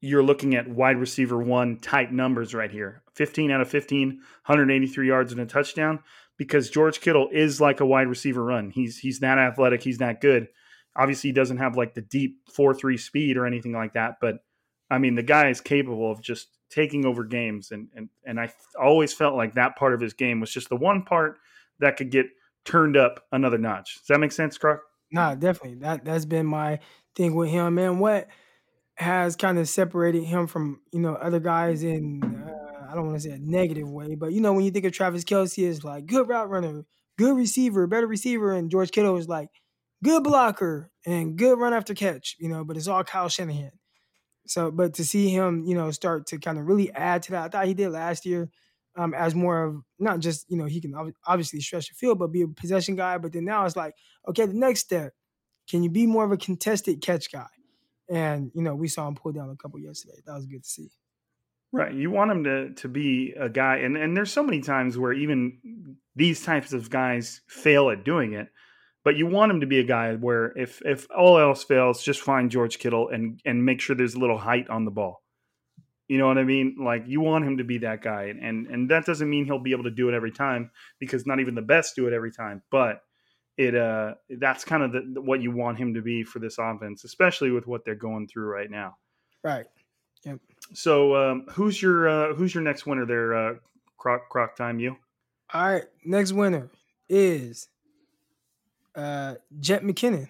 [0.00, 5.06] you're looking at wide receiver one type numbers right here 15 out of 15, 183
[5.06, 6.00] yards and a touchdown
[6.40, 8.70] because George Kittle is like a wide receiver run.
[8.70, 10.48] He's he's that athletic, he's that good.
[10.96, 14.38] Obviously, he doesn't have like the deep 4 3 speed or anything like that, but
[14.90, 18.50] I mean, the guy is capable of just taking over games, and and and I
[18.80, 21.36] always felt like that part of his game was just the one part
[21.78, 22.24] that could get
[22.64, 23.98] turned up another notch.
[23.98, 24.80] Does that make sense, Croc?
[25.12, 25.78] Nah, definitely.
[25.80, 26.78] That that's been my
[27.14, 27.98] thing with him, man.
[27.98, 28.28] What
[28.94, 32.39] has kind of separated him from you know other guys in
[32.90, 34.92] I don't want to say a negative way, but you know when you think of
[34.92, 36.84] Travis Kelce is like good route runner,
[37.18, 39.48] good receiver, better receiver, and George Kittle is like
[40.02, 42.64] good blocker and good run after catch, you know.
[42.64, 43.72] But it's all Kyle Shanahan.
[44.46, 47.44] So, but to see him, you know, start to kind of really add to that,
[47.44, 48.50] I thought he did last year
[48.96, 50.94] um, as more of not just, you know, he can
[51.26, 53.18] obviously stretch the field, but be a possession guy.
[53.18, 53.94] But then now it's like,
[54.28, 55.12] okay, the next step,
[55.68, 57.46] can you be more of a contested catch guy?
[58.08, 60.18] And, you know, we saw him pull down a couple yesterday.
[60.26, 60.90] That was good to see.
[61.72, 61.94] Right.
[61.94, 65.12] You want him to to be a guy and, and there's so many times where
[65.12, 68.48] even these types of guys fail at doing it
[69.04, 72.20] but you want him to be a guy where if if all else fails, just
[72.20, 75.22] find George Kittle and and make sure there's a little height on the ball.
[76.08, 76.76] You know what I mean?
[76.78, 79.72] Like you want him to be that guy, and and that doesn't mean he'll be
[79.72, 82.62] able to do it every time because not even the best do it every time.
[82.70, 83.00] But
[83.56, 87.04] it uh that's kind of the, what you want him to be for this offense,
[87.04, 88.96] especially with what they're going through right now.
[89.42, 89.66] Right.
[90.24, 90.38] Yep.
[90.74, 93.34] So um, who's your uh, who's your next winner there?
[93.34, 93.54] Uh,
[93.96, 94.96] croc croc time you.
[95.52, 96.70] All right, next winner
[97.08, 97.68] is
[98.94, 100.28] uh Jet McKinnon.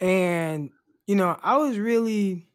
[0.00, 0.70] And
[1.06, 2.46] you know, I was really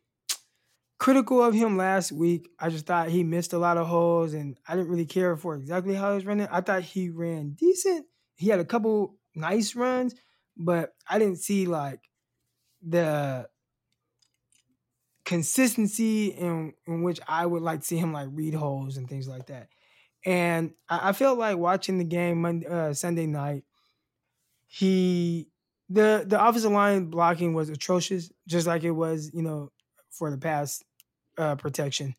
[1.02, 2.50] critical of him last week.
[2.60, 5.56] I just thought he missed a lot of holes and I didn't really care for
[5.56, 6.48] exactly how he was running.
[6.52, 8.06] I thought he ran decent.
[8.36, 10.14] He had a couple nice runs,
[10.56, 12.02] but I didn't see like
[12.88, 13.48] the
[15.32, 19.30] consistency in in which I would like to see him like read holes and things
[19.30, 19.70] like that.
[20.26, 23.64] And I, I felt like watching the game Monday, uh, Sunday night,
[24.68, 25.50] he
[25.90, 29.72] the the offensive line blocking was atrocious, just like it was, you know,
[30.10, 30.84] for the pass
[31.38, 32.16] uh, protection.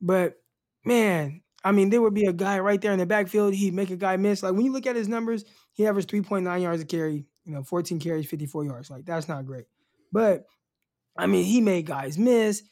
[0.00, 0.42] But
[0.84, 3.54] man, I mean, there would be a guy right there in the backfield.
[3.54, 4.42] He'd make a guy miss.
[4.42, 7.62] Like when you look at his numbers, he averaged 3.9 yards a carry, you know,
[7.62, 8.90] 14 carries, 54 yards.
[8.90, 9.66] Like that's not great.
[10.12, 10.46] But
[11.18, 12.62] I mean, he made guys miss.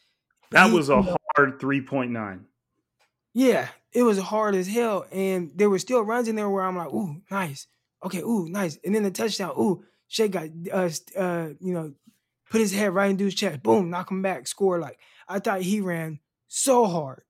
[0.51, 2.47] That He- was a you know, hard three point nine.
[3.33, 5.07] yeah, it was hard as hell.
[5.13, 7.67] And there were still runs in there where I'm like, ooh, nice.
[8.05, 8.79] Okay, ooh, nice.
[8.85, 11.95] And then the touchdown, ooh, Shea got uh uh, you know,
[12.51, 14.79] put his head right into his chest, boom, knock him back, score.
[14.79, 17.23] Like I thought he ran so hard.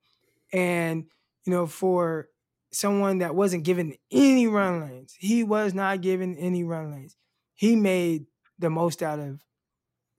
[0.53, 1.05] And,
[1.47, 2.29] you know, for
[2.73, 7.17] someone that wasn't given any run lanes, he was not given any run lanes.
[7.55, 8.27] He made
[8.59, 9.41] the most out of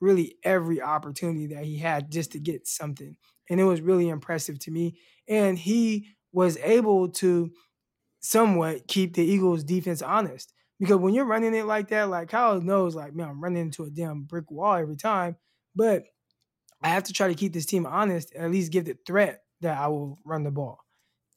[0.06, 3.18] really every opportunity that he had just to get something.
[3.50, 5.00] And it was really impressive to me.
[5.28, 7.52] And he was able to
[8.22, 10.54] somewhat keep the Eagles defense honest.
[10.80, 13.84] Because when you're running it like that, like Kyle knows, like, man, I'm running into
[13.84, 15.38] a damn brick wall every time.
[15.76, 16.04] But
[16.82, 19.78] I have to try to keep this team honest, at least give the threat that
[19.78, 20.80] I will run the ball.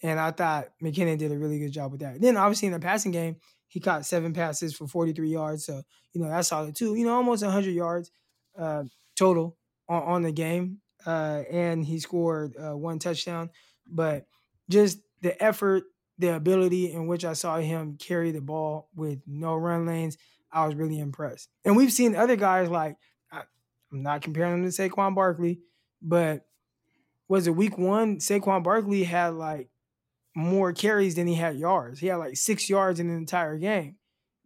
[0.02, 2.20] And I thought McKinnon did a really good job with that.
[2.20, 3.36] Then obviously in the passing game,
[3.68, 5.64] he caught seven passes for 43 yards.
[5.64, 6.94] So, you know, that's solid too.
[6.94, 8.10] You know, almost 100 yards
[8.58, 8.84] uh,
[9.16, 9.56] total
[9.88, 10.78] on, on the game.
[11.06, 13.50] Uh, and he scored uh, one touchdown.
[13.86, 14.26] But
[14.68, 15.84] just the effort,
[16.18, 20.18] the ability in which I saw him carry the ball with no run lanes,
[20.52, 21.48] I was really impressed.
[21.64, 22.96] And we've seen other guys like,
[23.32, 23.42] I,
[23.92, 25.60] I'm not comparing him to Saquon Barkley,
[26.02, 26.44] but
[27.28, 28.18] was it week one?
[28.18, 29.70] Saquon Barkley had like
[30.34, 32.00] more carries than he had yards.
[32.00, 33.96] He had like six yards in the entire game.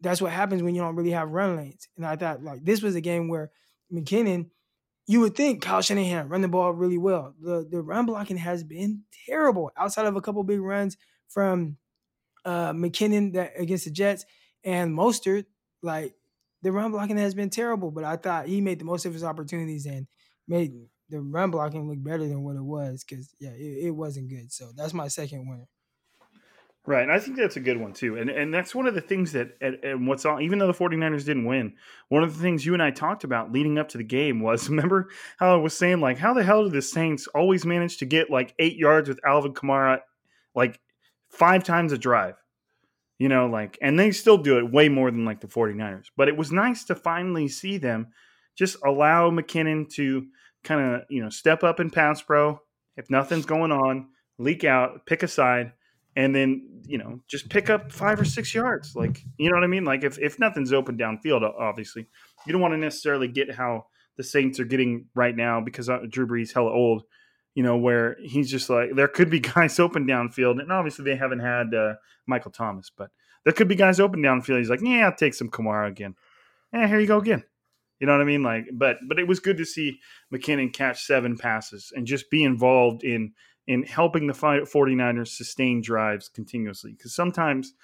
[0.01, 1.89] That's what happens when you don't really have run lanes.
[1.97, 3.51] And I thought like this was a game where
[3.93, 4.51] McKinnon,
[5.07, 7.35] you would think Kyle Shanahan run the ball really well.
[7.41, 10.97] The the run blocking has been terrible outside of a couple big runs
[11.29, 11.77] from
[12.45, 14.25] uh, McKinnon that against the Jets
[14.65, 15.47] and Mostert.
[15.83, 16.15] Like
[16.63, 19.25] the run blocking has been terrible, but I thought he made the most of his
[19.25, 20.07] opportunities and
[20.47, 20.73] made
[21.09, 24.53] the run blocking look better than what it was because yeah, it, it wasn't good.
[24.53, 25.69] So that's my second winner.
[26.85, 27.03] Right.
[27.05, 28.17] And I think that's a good one too.
[28.17, 31.25] And and that's one of the things that and, what's all even though the 49ers
[31.25, 31.75] didn't win,
[32.09, 34.69] one of the things you and I talked about leading up to the game was
[34.69, 38.05] remember how I was saying like how the hell did the Saints always manage to
[38.05, 40.01] get like 8 yards with Alvin Kamara
[40.57, 40.81] like
[41.29, 42.35] five times a drive?
[43.17, 46.07] You know, like and they still do it way more than like the 49ers.
[46.17, 48.09] But it was nice to finally see them
[48.57, 50.27] just allow McKinnon to
[50.65, 52.61] kind of, you know, step up and pass pro
[52.97, 55.73] if nothing's going on, leak out, pick a side
[56.17, 59.65] and then you know just pick up five or six yards like you know what
[59.65, 59.85] i mean?
[59.85, 62.07] Like if, if nothing's open downfield obviously.
[62.47, 66.01] You don't want to necessarily get how the saints are getting right now because uh,
[66.09, 67.05] drew brees hella old
[67.55, 71.17] you know where he's just like there could be guys open downfield and obviously they
[71.17, 71.95] haven't had uh,
[72.27, 73.11] michael thomas but
[73.45, 74.59] there could be guys open downfield.
[74.59, 76.15] He's like yeah i'll take some kamara again.
[76.73, 77.45] Yeah here you go again.
[78.01, 78.43] You know what i mean?
[78.43, 79.99] Like but but it was good to see
[80.33, 83.33] mckinnon catch seven passes and just be involved in
[83.67, 86.93] in helping the 49ers sustain drives continuously.
[86.93, 87.75] Because sometimes,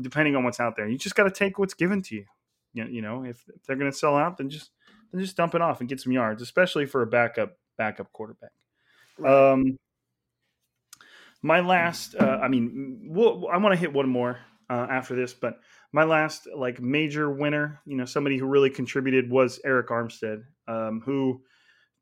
[0.00, 2.24] depending on what's out there, you just got to take what's given to you.
[2.72, 3.02] you.
[3.02, 4.70] Know, if, if they're going to sell out, then just
[5.12, 8.50] then just dump it off and get some yards, especially for a backup backup quarterback.
[9.24, 9.78] Um,
[11.42, 15.32] my last, uh, I mean, we'll, I want to hit one more uh, after this,
[15.32, 15.60] but
[15.92, 21.00] my last like major winner, you know, somebody who really contributed was Arik Armstead, um,
[21.04, 21.42] who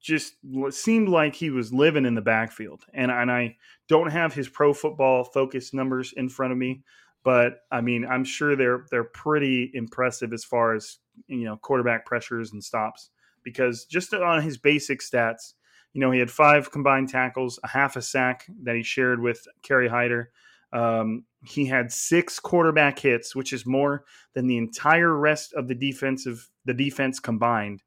[0.04, 0.34] just
[0.70, 2.84] seemed like he was living in the backfield.
[2.92, 3.56] And, and I
[3.88, 6.82] don't have his pro football focus numbers in front of me,
[7.24, 12.04] but I mean, I'm sure they're they're pretty impressive as far as you know quarterback
[12.04, 13.10] pressures and stops.
[13.42, 15.54] Because just on his basic stats,
[15.94, 19.46] you know, he had five combined tackles, a half a sack that he shared with
[19.62, 20.30] Kerry Hyder.
[20.72, 25.74] Um, he had six quarterback hits, which is more than the entire rest of the
[25.74, 27.82] defensive the defense combined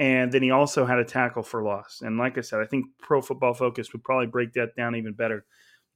[0.00, 2.00] and then he also had a tackle for loss.
[2.02, 5.12] And like I said, I think Pro Football Focus would probably break that down even
[5.12, 5.44] better.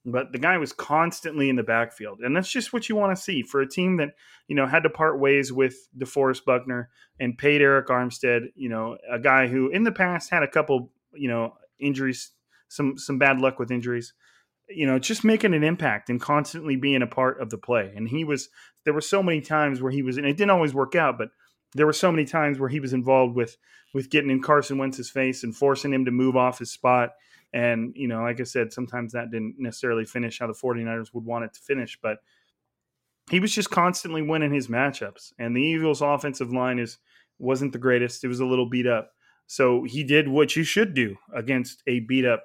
[0.05, 3.21] But the guy was constantly in the backfield, and that's just what you want to
[3.21, 4.09] see for a team that
[4.47, 6.89] you know had to part ways with DeForest Buckner
[7.19, 8.49] and paid Arik Armstead.
[8.53, 12.31] You know, a guy who in the past had a couple you know injuries
[12.67, 14.13] some some bad luck with injuries.
[14.69, 17.91] You know, just making an impact and constantly being a part of the play.
[17.95, 18.49] And he was
[18.83, 21.29] there were so many times where he was, and it didn't always work out, but
[21.75, 23.57] there were so many times where he was involved with
[23.93, 27.11] with getting in Carson Wentz's face and forcing him to move off his spot.
[27.53, 31.23] And, you know, like I said, sometimes that didn't necessarily finish how the 49ers would
[31.23, 32.17] want it to finish, but
[33.29, 35.31] he was just constantly winning his matchups.
[35.39, 36.97] And the Eagles' offensive line is
[37.39, 38.23] wasn't the greatest.
[38.23, 39.11] It was a little beat up.
[39.47, 42.43] So he did what you should do against a beat up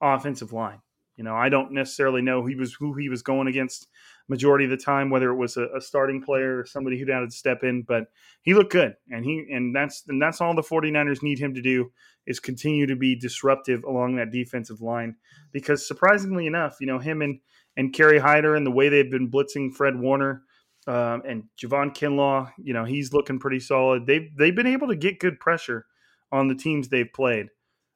[0.00, 0.80] offensive line.
[1.20, 3.88] You know, I don't necessarily know he was who he was going against
[4.26, 7.20] majority of the time, whether it was a, a starting player or somebody who had
[7.20, 8.04] to step in, but
[8.40, 8.94] he looked good.
[9.10, 11.92] And he and that's and that's all the 49ers need him to do
[12.26, 15.14] is continue to be disruptive along that defensive line.
[15.52, 17.40] Because surprisingly enough, you know, him and
[17.76, 20.44] and Kerry Hyder and the way they've been blitzing Fred Warner
[20.86, 24.06] um, and Javon Kinlaw, you know, he's looking pretty solid.
[24.06, 25.84] They've they've been able to get good pressure
[26.32, 27.48] on the teams they've played.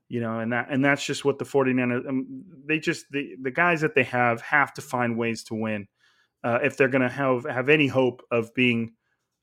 [0.09, 3.51] You know, and that and that's just what the 49ers um, they just the, the
[3.51, 5.89] guys that they have have to find ways to win
[6.45, 8.93] uh, if they're going to have have any hope of being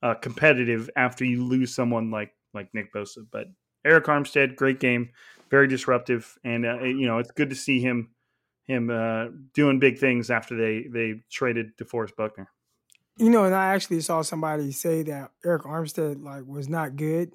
[0.04, 3.26] uh, competitive after you lose someone like like Nick Bosa.
[3.32, 3.48] But
[3.86, 5.10] Arik Armstead, great game,
[5.50, 8.12] very disruptive, and uh, you know it's good to see him
[8.66, 12.50] him uh, doing big things after they they traded DeForest Buckner.
[13.18, 17.34] You know, and I actually saw somebody say that Arik Armstead like was not good.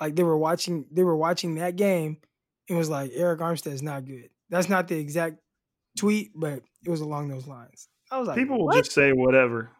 [0.00, 2.18] Like they were watching they were watching that game
[2.68, 4.30] and it was like Arik Armstead is not good.
[4.50, 5.38] That's not the exact
[5.98, 7.88] tweet, but it was along those lines.
[8.10, 8.76] I was like, people will what?
[8.76, 9.70] just say whatever.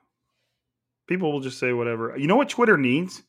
[1.06, 2.14] People will just say whatever.
[2.16, 3.22] You know what Twitter needs?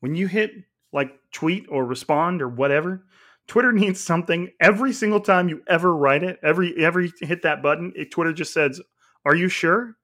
[0.00, 0.52] When you hit
[0.92, 3.04] like tweet or respond or whatever,
[3.46, 7.92] Twitter needs something every single time you ever write it, every every hit that button,
[7.96, 8.80] it, Twitter just says,
[9.24, 9.96] "Are you sure?"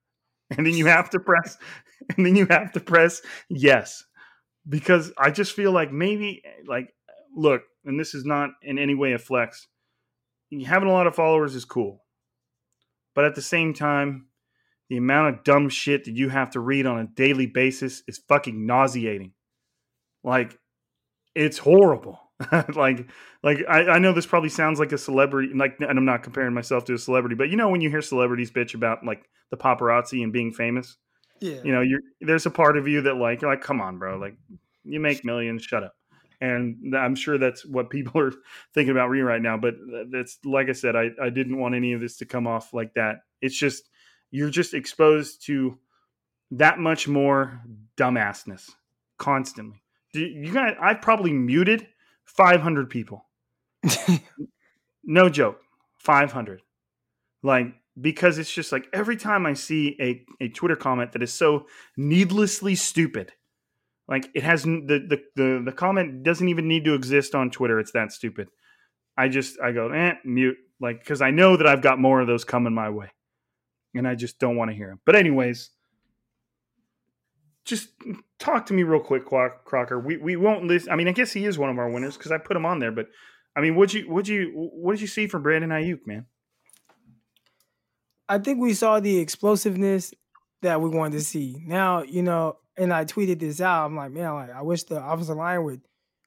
[0.56, 1.56] And then you have to press
[2.16, 4.04] and then you have to press yes.
[4.68, 6.94] Because I just feel like maybe like
[7.34, 9.66] look, and this is not in any way a flex.
[10.66, 12.04] Having a lot of followers is cool.
[13.14, 14.26] But at the same time,
[14.88, 18.22] the amount of dumb shit that you have to read on a daily basis is
[18.28, 19.32] fucking nauseating.
[20.22, 20.58] Like,
[21.34, 22.20] it's horrible.
[22.74, 23.08] like,
[23.42, 26.54] like I, I, know this probably sounds like a celebrity, like, and I'm not comparing
[26.54, 29.56] myself to a celebrity, but you know when you hear celebrities bitch about like the
[29.56, 30.96] paparazzi and being famous,
[31.42, 33.98] yeah, you know, you're there's a part of you that like you're like, come on,
[33.98, 34.36] bro, like
[34.84, 35.94] you make millions, shut up.
[36.40, 38.32] And I'm sure that's what people are
[38.74, 39.56] thinking about reading right now.
[39.56, 39.74] But
[40.10, 42.94] that's like I said, I, I didn't want any of this to come off like
[42.94, 43.22] that.
[43.40, 43.90] It's just
[44.30, 45.78] you're just exposed to
[46.52, 47.60] that much more
[47.96, 48.70] dumbassness
[49.18, 49.82] constantly.
[50.14, 51.88] You guys, I've probably muted
[52.24, 53.24] 500 people.
[55.04, 55.60] no joke,
[55.98, 56.60] 500.
[57.42, 61.32] Like because it's just like every time I see a, a Twitter comment that is
[61.32, 61.66] so
[61.96, 63.32] needlessly stupid,
[64.08, 67.78] like it has the, the the the comment doesn't even need to exist on Twitter.
[67.78, 68.48] It's that stupid.
[69.16, 72.26] I just I go eh mute like because I know that I've got more of
[72.26, 73.10] those coming my way
[73.94, 75.00] and I just don't want to hear him.
[75.04, 75.70] But anyways,
[77.64, 77.88] just
[78.38, 79.98] talk to me real quick, Crocker.
[79.98, 80.88] We we won't list.
[80.90, 82.78] I mean, I guess he is one of our winners because I put him on
[82.78, 82.92] there.
[82.92, 83.06] But
[83.54, 86.26] I mean, would you would you what did you see from Brandon Aiyuk, man?
[88.32, 90.14] I think we saw the explosiveness
[90.62, 91.62] that we wanted to see.
[91.66, 93.84] Now, you know, and I tweeted this out.
[93.84, 95.82] I'm like, man, like I wish the offensive line would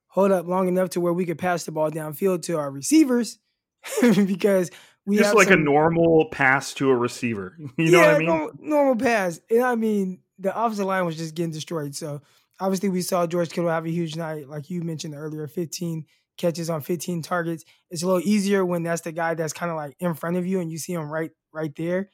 [0.10, 3.39] hold up long enough to where we could pass the ball downfield to our receivers
[4.01, 4.70] because
[5.08, 7.58] we just like some, a normal pass to a receiver.
[7.78, 8.28] You know yeah, what I mean?
[8.28, 9.39] Normal, normal pass.
[9.49, 11.95] And I mean, the offensive line was just getting destroyed.
[11.95, 12.22] So
[12.60, 16.06] obviously, we saw George Kittle have a huge night, like you mentioned earlier, 15
[16.38, 17.64] catches on 15 targets.
[17.90, 20.46] It's a little easier when that's the guy that's kind of like in front of
[20.46, 22.10] you and you see him right right there,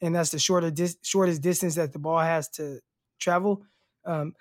[0.00, 2.80] and that's the shorter dis- shortest distance that the ball has to
[3.20, 3.64] travel.
[4.04, 4.34] Um,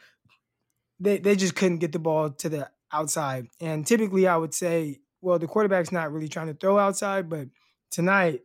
[0.99, 4.99] they they just couldn't get the ball to the outside, and typically I would say,
[5.21, 7.47] well, the quarterback's not really trying to throw outside, but
[7.89, 8.41] tonight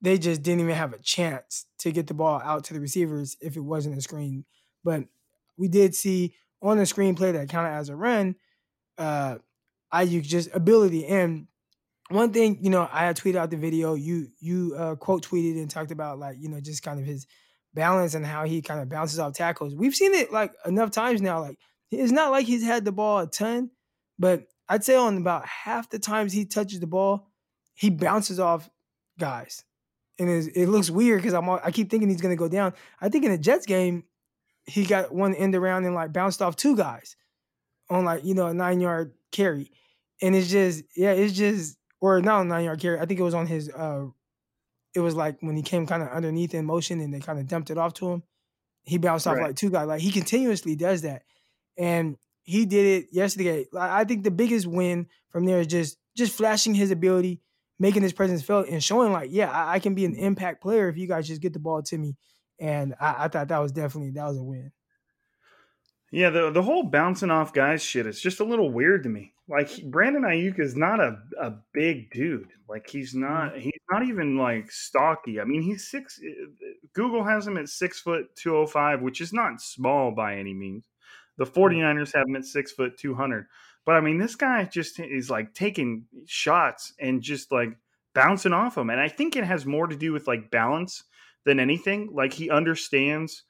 [0.00, 3.36] they just didn't even have a chance to get the ball out to the receivers
[3.40, 4.44] if it wasn't a screen.
[4.82, 5.04] But
[5.58, 8.36] we did see on the screen play that counted as a run,
[8.98, 9.38] uh
[9.92, 11.06] Aiyuk just ability.
[11.06, 11.46] And
[12.08, 13.94] one thing, you know, I had tweeted out the video.
[13.94, 17.26] You you uh, quote tweeted and talked about like you know just kind of his
[17.74, 19.74] balance and how he kind of bounces off tackles.
[19.74, 21.40] We've seen it like enough times now.
[21.40, 21.58] Like
[21.90, 23.70] it's not like he's had the ball a ton,
[24.18, 27.28] but I'd say on about half the times he touches the ball,
[27.74, 28.68] he bounces off
[29.18, 29.64] guys,
[30.18, 32.74] and it looks weird because I'm I keep thinking he's gonna go down.
[33.00, 34.04] I think in the Jets game,
[34.66, 37.16] he got one end around and like bounced off two guys
[37.88, 39.70] on like you know a nine yard carry,
[40.22, 42.98] and it's just yeah, it's just or not a nine yard carry.
[42.98, 43.70] I think it was on his.
[43.70, 44.06] uh
[44.94, 47.46] It was like when he came kind of underneath in motion and they kind of
[47.48, 48.22] dumped it off to him.
[48.82, 49.48] He bounced off right.
[49.48, 49.86] like two guys.
[49.86, 51.22] Like he continuously does that,
[51.76, 53.66] and he did it yesterday.
[53.78, 57.40] I think the biggest win from there is just just flashing his ability
[57.80, 60.88] making his presence felt and showing like, yeah, I, I can be an impact player
[60.88, 62.14] if you guys just get the ball to me.
[62.60, 64.70] And I, I thought that was definitely that was a win.
[66.12, 69.32] Yeah, the the whole bouncing off guys shit is just a little weird to me.
[69.50, 72.48] Like Brandon Aiyuk is not a, a big dude.
[72.68, 73.60] Like he's not Mm-hmm.
[73.60, 75.40] he's not even like stocky.
[75.40, 76.20] I mean, he's six.
[76.24, 76.46] uh,
[76.94, 80.54] Google has him at six foot two oh five, which is not small by any
[80.54, 80.86] means.
[81.38, 81.80] The Mm-hmm.
[81.80, 83.46] 49ers have him at six foot two hundred.
[83.84, 87.70] But I mean, this guy just is like taking shots and just like
[88.14, 88.90] bouncing off them.
[88.90, 91.02] And I think it has more to do with like balance
[91.44, 92.10] than anything.
[92.12, 93.42] Like he understands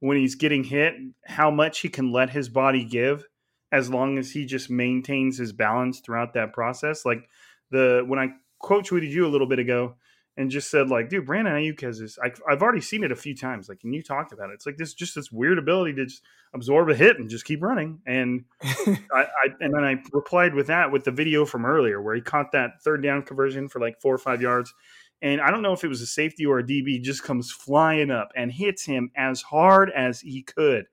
[0.00, 0.94] when he's getting hit
[1.26, 3.26] how much he can let his body give
[3.72, 7.04] as long as he just maintains his balance throughout that process.
[7.04, 7.28] Like
[7.70, 9.96] the when I quote tweeted you a little bit ago
[10.36, 12.16] and just said like, dude, Brandon Aiyuk has this.
[12.22, 13.68] I, I've already seen it a few times.
[13.68, 14.54] Like, and you talked about it.
[14.54, 16.22] It's like this just this weird ability to just
[16.54, 18.00] absorb a hit and just keep running.
[18.06, 22.14] And I, I and then I replied with that with the video from earlier where
[22.14, 24.72] he caught that third down conversion for like four or five yards.
[25.20, 28.12] And I don't know if it was a safety or a DB just comes flying
[28.12, 30.86] up and hits him as hard as he could.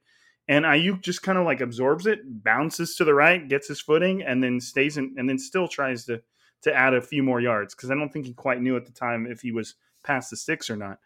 [0.47, 4.21] And Aiyuk just kind of like absorbs it, bounces to the right, gets his footing,
[4.21, 6.21] and then stays in, and then still tries to
[6.61, 8.91] to add a few more yards because I don't think he quite knew at the
[8.91, 10.99] time if he was past the sticks or not.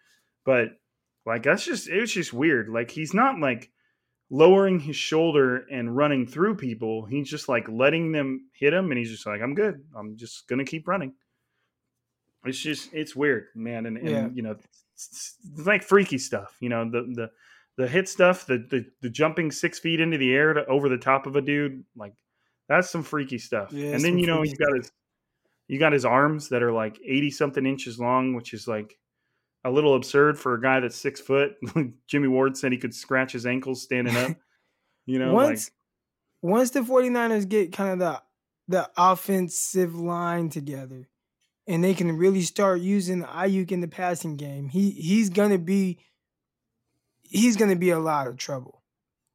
[0.46, 0.70] But
[1.26, 2.70] like that's just it was just weird.
[2.70, 3.72] Like he's not like
[4.30, 7.06] lowering his shoulder and running through people.
[7.06, 9.84] He's just like letting them hit him, and he's just like, I'm good.
[9.96, 11.14] I'm just gonna keep running.
[12.46, 14.28] It's just it's weird, man, and, and Yeah.
[14.34, 16.56] you know, it's, it's like freaky stuff.
[16.60, 17.32] You know, the the
[17.80, 20.98] the hit stuff, the the, the jumping six feet into the air to, over the
[20.98, 22.14] top of a dude, like
[22.68, 23.72] that's some freaky stuff.
[23.72, 24.92] Yeah, and then you know he's got his
[25.70, 29.00] you got his arms that are like eighty something inches long, which is like
[29.64, 31.54] a little absurd for a guy that's six foot.
[32.08, 34.36] Jimmy Ward said he could scratch his ankles standing up.
[35.06, 35.72] You know, once
[36.44, 38.22] once the 49ers get kind of the
[38.68, 41.10] the offensive line together
[41.66, 45.98] and they can really start using Aiyuk in the passing game, he he's gonna be
[47.30, 48.84] he's gonna be a lot of trouble.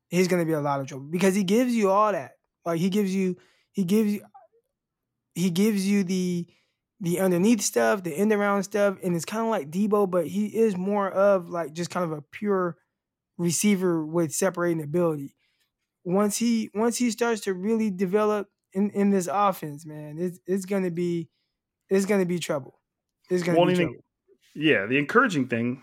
[0.09, 2.33] He's gonna be a lot of trouble because he gives you all that.
[2.65, 3.37] Like he gives you
[3.73, 4.23] he gives you
[5.35, 6.47] he gives you the
[7.01, 10.47] the underneath stuff, the end around stuff, and it's kind of like Deebo, but he
[10.57, 12.77] is more of like just kind of a pure
[13.39, 15.37] receiver with separating ability.
[16.05, 20.67] Once he once he starts to really develop in, in this offense, man, it's it's
[20.67, 21.31] gonna be
[21.91, 22.81] it's gonna be trouble.
[23.31, 24.05] It's gonna Well, be trouble.
[24.55, 25.83] yeah, the encouraging thing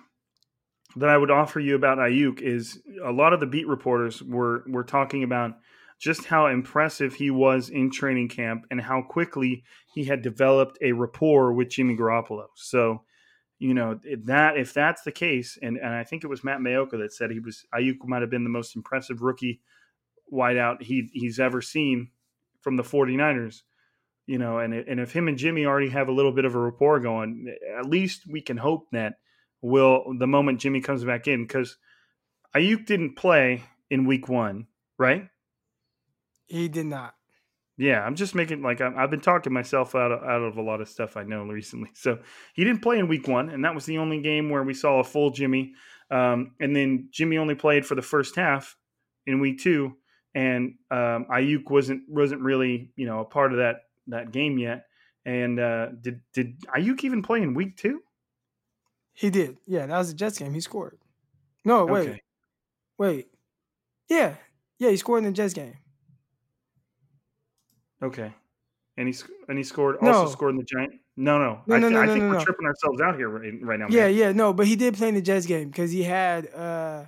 [0.96, 4.64] that I would offer you about Aiyuk is a lot of the beat reporters were
[4.68, 5.58] were talking about
[6.00, 9.64] just how impressive he was in training camp and how quickly
[9.94, 12.48] he had developed a rapport with Jimmy Garoppolo.
[12.56, 13.04] So,
[13.60, 17.00] you know, that if that's the case, and, and I think it was Matt Maiocco
[17.00, 19.62] that said he was Aiyuk might have been the most impressive rookie
[20.32, 22.10] wideout he he's ever seen
[22.62, 23.62] from the 49ers
[24.28, 26.60] you know, and and if him and Jimmy already have a little bit of a
[26.60, 29.16] rapport going, at least we can hope that
[29.62, 31.78] will the moment Jimmy comes back in because
[32.56, 35.28] Aiyuk didn't play in Week One, right?
[36.48, 37.16] He did not.
[37.78, 40.62] Yeah, I'm just making like I'm, I've been talking myself out of, out of a
[40.62, 41.90] lot of stuff I know recently.
[41.96, 42.20] So
[42.54, 45.00] he didn't play in Week One, and that was the only game where we saw
[45.00, 45.74] a full Jimmy.
[46.10, 48.76] Um, and then Jimmy only played for the first half
[49.26, 49.96] in Week Two,
[50.36, 54.86] and um, Aiyuk wasn't wasn't really you know a part of that that game yet.
[55.26, 58.02] And uh, did did Aiyuk even play in Week Two?
[59.14, 59.58] He did.
[59.68, 60.54] Yeah, that was the Jets game.
[60.54, 60.98] He scored.
[61.66, 62.10] No, wait.
[62.10, 62.22] Okay.
[62.98, 63.28] Wait.
[64.10, 64.36] Yeah.
[64.80, 65.76] Yeah, he scored in the Jets game.
[68.02, 68.34] Okay.
[68.98, 69.16] And he
[69.48, 70.30] and he scored also No.
[70.30, 70.94] scored in the Giant.
[71.18, 72.44] No, no, No, I, no, no, I think no, we're no.
[72.44, 73.88] tripping ourselves out here right, right now.
[73.90, 74.16] Yeah, man.
[74.16, 77.06] yeah, no, but he did play in the Jets game because he had uh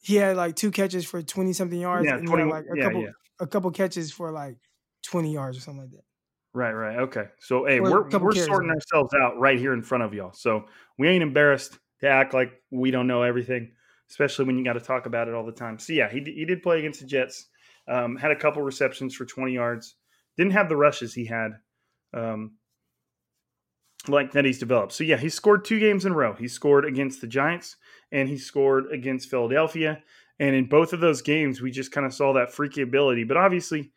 [0.00, 2.76] he had like two catches for twenty something yards Yeah, and 20 had like a
[2.76, 3.10] yeah, couple yeah.
[3.40, 4.56] a couple catches for like
[5.02, 6.04] twenty yards or something like that.
[6.54, 6.98] Right, right.
[7.00, 7.24] Okay.
[7.40, 8.74] So hey, a we're we're sorting yeah.
[8.74, 10.32] ourselves out right here in front of y'all.
[10.32, 13.72] So we ain't embarrassed to act like we don't know everything,
[14.08, 15.80] especially when you got to talk about it all the time.
[15.80, 17.48] So yeah, he he did play against the Jets.
[17.88, 19.96] Um, had a couple receptions for 20 yards.
[20.36, 21.50] Didn't have the rushes he had,
[22.14, 22.52] um,
[24.06, 24.92] like that he's developed.
[24.92, 26.34] So yeah, he scored two games in a row.
[26.34, 27.76] He scored against the Giants
[28.12, 30.02] and he scored against Philadelphia.
[30.38, 33.24] And in both of those games, we just kind of saw that freaky ability.
[33.24, 33.92] But obviously,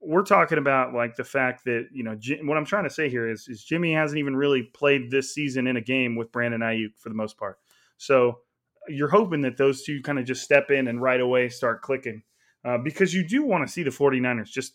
[0.00, 3.08] we're talking about like the fact that you know Ji- what I'm trying to say
[3.08, 6.60] here is, is Jimmy hasn't even really played this season in a game with Brandon
[6.60, 7.58] Aiyuk for the most part.
[7.96, 8.40] So
[8.88, 12.22] you're hoping that those two kind of just step in and right away start clicking
[12.64, 14.74] uh, because you do want to see the 49ers just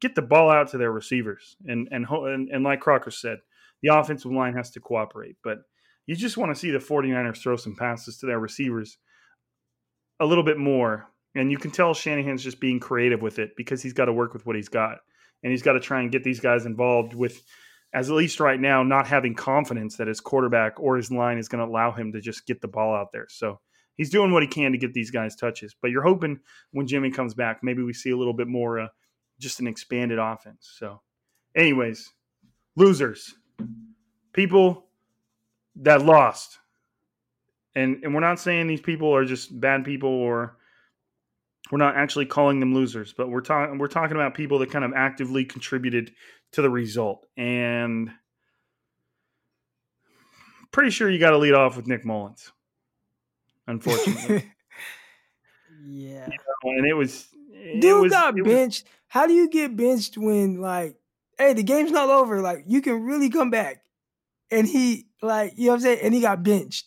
[0.00, 3.38] get the ball out to their receivers and and, and and like Crocker said,
[3.82, 5.58] the offensive line has to cooperate, but
[6.06, 8.98] you just want to see the 49ers throw some passes to their receivers
[10.20, 11.08] a little bit more.
[11.34, 14.34] And you can tell Shanahan's just being creative with it because he's got to work
[14.34, 14.98] with what he's got.
[15.42, 17.42] And he's got to try and get these guys involved with
[17.94, 21.48] as at least right now, not having confidence that his quarterback or his line is
[21.48, 23.26] going to allow him to just get the ball out there.
[23.28, 23.60] So
[23.96, 25.74] he's doing what he can to get these guys touches.
[25.80, 28.88] But you're hoping when Jimmy comes back, maybe we see a little bit more, uh,
[29.38, 30.72] just an expanded offense.
[30.78, 31.02] So,
[31.54, 32.10] anyways,
[32.76, 33.34] losers,
[34.32, 34.86] people
[35.76, 36.58] that lost,
[37.74, 40.58] and and we're not saying these people are just bad people or
[41.72, 44.84] we're not actually calling them losers, but we're talking we're talking about people that kind
[44.84, 46.12] of actively contributed
[46.52, 47.26] to the result.
[47.36, 48.10] And
[50.70, 52.52] pretty sure you got to lead off with Nick Mullens,
[53.66, 54.52] Unfortunately.
[55.86, 56.26] yeah.
[56.26, 58.84] You know, and it was it Dude was, got it was- benched.
[59.08, 60.96] How do you get benched when like,
[61.38, 62.40] hey, the game's not over?
[62.40, 63.82] Like you can really come back.
[64.50, 65.98] And he like, you know what I'm saying?
[66.02, 66.86] And he got benched.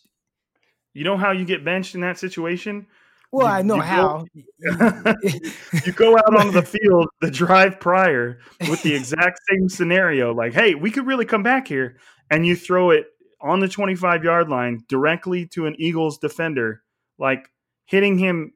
[0.92, 2.86] you know how you get benched in that situation?
[3.32, 4.24] Well, You- I know you go- how.
[5.84, 10.52] you go out onto the field the drive prior with the exact same scenario like
[10.54, 11.96] hey we could really come back here
[12.30, 13.06] and you throw it
[13.40, 16.82] on the 25 yard line directly to an eagles defender
[17.18, 17.48] like
[17.84, 18.52] hitting him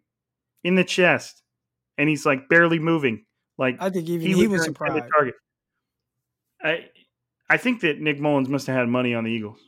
[0.64, 1.42] in the chest
[1.98, 3.24] and he's like barely moving
[3.58, 4.72] like I think even he, was your intended
[5.04, 5.04] surprised.
[5.14, 5.34] target
[6.62, 6.86] i
[7.50, 9.60] i think that nick mullens must have had money on the eagles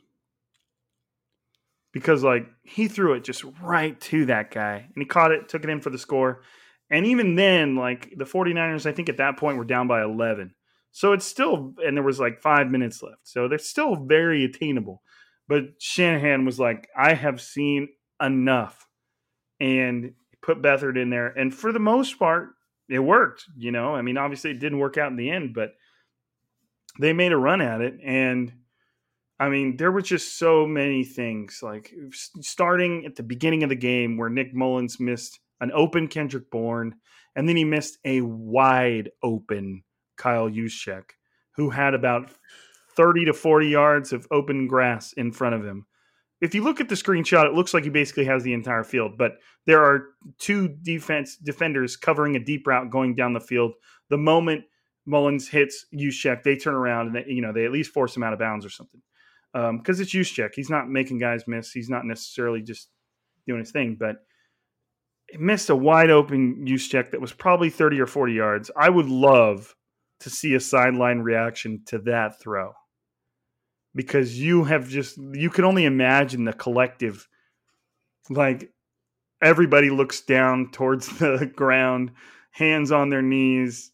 [1.93, 5.63] because like he threw it just right to that guy and he caught it took
[5.63, 6.41] it in for the score.
[6.89, 10.53] And even then like the 49ers i think at that point were down by 11
[10.91, 13.21] so it's still and there was like five minutes left.
[13.23, 15.01] So they're still very attainable.
[15.47, 17.89] But shanahan was like i have seen
[18.21, 18.87] enough
[19.59, 21.27] and put Beathard in there.
[21.27, 22.49] And for the most part
[22.89, 23.95] it worked you know?
[23.95, 25.71] I mean obviously it didn't work out in the end but
[26.99, 28.51] they made a run at it and
[29.39, 33.75] I mean, there were just so many things like starting at the beginning of the
[33.75, 36.95] game where Nick Mullens missed an open Kendrick Bourne,
[37.35, 39.83] and then he missed a wide open
[40.17, 41.03] Kyle Juszczyk,
[41.55, 42.31] who had about
[42.95, 45.87] 30 to 40 yards of open grass in front of him.
[46.41, 49.17] If you look at the screenshot, it looks like he basically has the entire field,
[49.17, 50.09] but there are
[50.39, 53.73] two defense defenders covering a deep route going down the field.
[54.09, 54.65] The moment
[55.07, 58.23] Mullens hits Juszczyk, they turn around and they, you know they at least force him
[58.23, 59.01] out of bounds or something
[59.53, 60.51] Um, because it's Juszczyk.
[60.55, 61.71] He's not making guys miss.
[61.71, 62.89] He's not necessarily just
[63.45, 64.17] doing his thing, but
[65.37, 68.71] missed a wide open Juszczyk that was probably 30 or 40 yards.
[68.75, 69.75] I would love
[70.21, 72.73] to see a sideline reaction to that throw
[73.95, 77.27] because you have just, you can only imagine the collective,
[78.29, 78.71] like
[79.41, 82.11] everybody looks down towards the ground,
[82.51, 83.91] hands on their knees,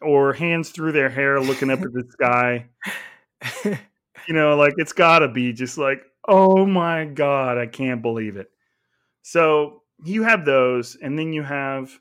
[0.00, 2.66] or hands through their hair looking up at the sky
[4.26, 8.36] you know, like it's got to be just like, oh my god, I can't believe
[8.36, 8.48] it.
[9.22, 11.98] So you have those, and then you have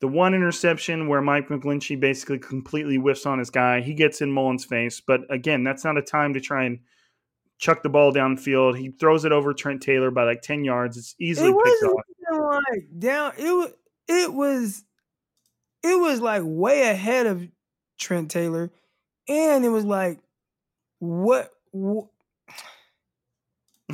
[0.00, 3.80] the one interception where Mike McGlinchey basically completely whiffs on his guy.
[3.80, 6.78] He gets in Mullens' face, but again, that's not a time to try and
[7.58, 8.78] chuck the ball downfield.
[8.78, 10.96] He throws it over Trent Taylor by like ten yards.
[10.96, 11.82] It's easily it picked
[12.32, 12.60] off.
[12.70, 13.32] like down.
[13.38, 13.72] It was.
[14.08, 14.84] It was.
[15.82, 17.46] It was like way ahead of
[17.98, 18.70] Trent Taylor,
[19.28, 20.18] and it was like,
[20.98, 21.50] what?
[21.74, 22.06] wh-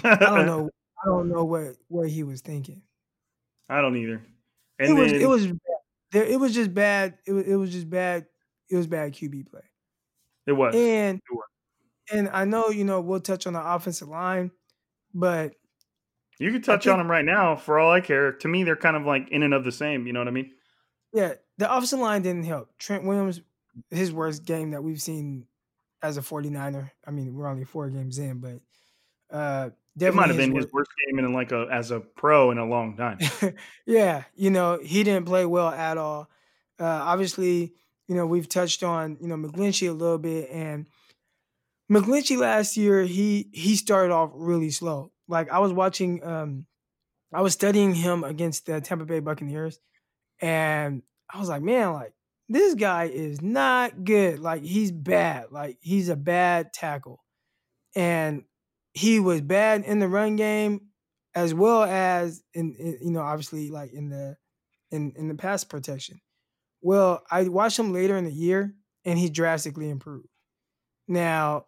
[0.04, 0.70] I don't know.
[1.02, 2.82] I don't know what what he was thinking.
[3.68, 4.22] I don't either.
[4.78, 5.12] And it was.
[5.12, 5.48] then- It was.
[6.12, 6.24] There.
[6.24, 7.18] It was just bad.
[7.26, 7.44] It was.
[7.46, 8.26] It was just bad.
[8.70, 9.60] It was bad QB play.
[10.46, 10.74] It was.
[10.74, 11.44] And It was.
[12.12, 14.50] and I know you know we'll touch on the offensive line,
[15.12, 15.54] but
[16.38, 18.32] You can touch think- on them right now for all I care.
[18.32, 20.06] To me, they're kind of like in and of the same.
[20.06, 20.50] You know what I mean?
[21.12, 22.76] Yeah, the offensive line didn't help.
[22.78, 23.40] Trent Williams,
[23.90, 25.46] his worst game that we've seen
[26.04, 26.90] as a 49er.
[27.06, 28.60] I mean, we're only four games in, but
[29.30, 32.58] uh It might have been his worst game in like a as a pro in
[32.58, 33.18] a long time.
[33.86, 36.28] yeah, you know, he didn't play well at all.
[36.78, 37.72] Uh obviously,
[38.06, 40.86] you know, we've touched on, you know, McGlinchey a little bit and
[41.90, 45.12] McGlinchey last year, he he started off really slow.
[45.28, 46.66] Like I was watching um
[47.32, 49.80] I was studying him against the Tampa Bay Buccaneers
[50.40, 51.02] and
[51.32, 52.12] I was like, man, like
[52.48, 54.38] this guy is not good.
[54.38, 55.46] Like he's bad.
[55.50, 57.24] Like he's a bad tackle.
[57.96, 58.44] And
[58.94, 60.88] he was bad in the run game
[61.34, 64.36] as well as in, in you know, obviously like in the
[64.90, 66.20] in in the pass protection.
[66.82, 68.74] Well, I watched him later in the year
[69.04, 70.28] and he drastically improved.
[71.08, 71.66] Now,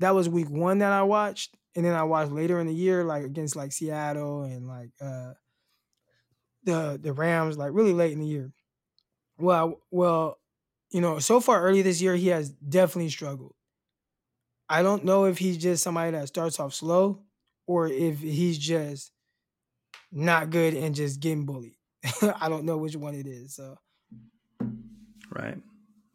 [0.00, 3.04] that was week 1 that I watched and then I watched later in the year
[3.04, 5.34] like against like Seattle and like uh
[6.64, 8.52] the the Rams like really late in the year.
[9.38, 10.38] Well, well,
[10.90, 13.54] you know, so far early this year he has definitely struggled.
[14.68, 17.20] I don't know if he's just somebody that starts off slow
[17.66, 19.12] or if he's just
[20.10, 21.76] not good and just getting bullied.
[22.40, 23.54] I don't know which one it is.
[23.54, 23.78] So
[25.30, 25.58] Right.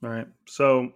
[0.03, 0.27] All right.
[0.47, 0.91] So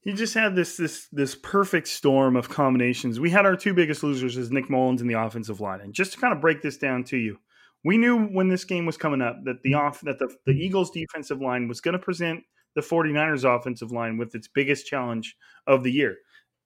[0.00, 3.20] he just had this this this perfect storm of combinations.
[3.20, 5.80] We had our two biggest losers as Nick Mullens and the offensive line.
[5.80, 7.38] And just to kind of break this down to you,
[7.84, 10.90] we knew when this game was coming up that the off that the, the Eagles
[10.90, 12.42] defensive line was going to present
[12.74, 16.16] the 49ers offensive line with its biggest challenge of the year.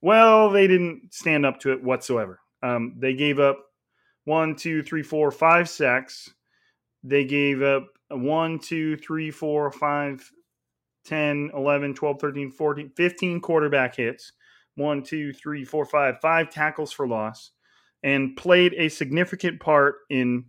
[0.01, 2.39] Well, they didn't stand up to it whatsoever.
[2.63, 3.59] Um, they gave up
[4.25, 6.33] one, two, three, four, five sacks.
[7.03, 10.29] They gave up one, two, three, four, five,
[11.05, 14.31] 10, 11, 12, 13, 14, 15 quarterback hits,
[14.75, 17.51] one, two, three, four, five, five tackles for loss,
[18.03, 20.45] and played a significant part in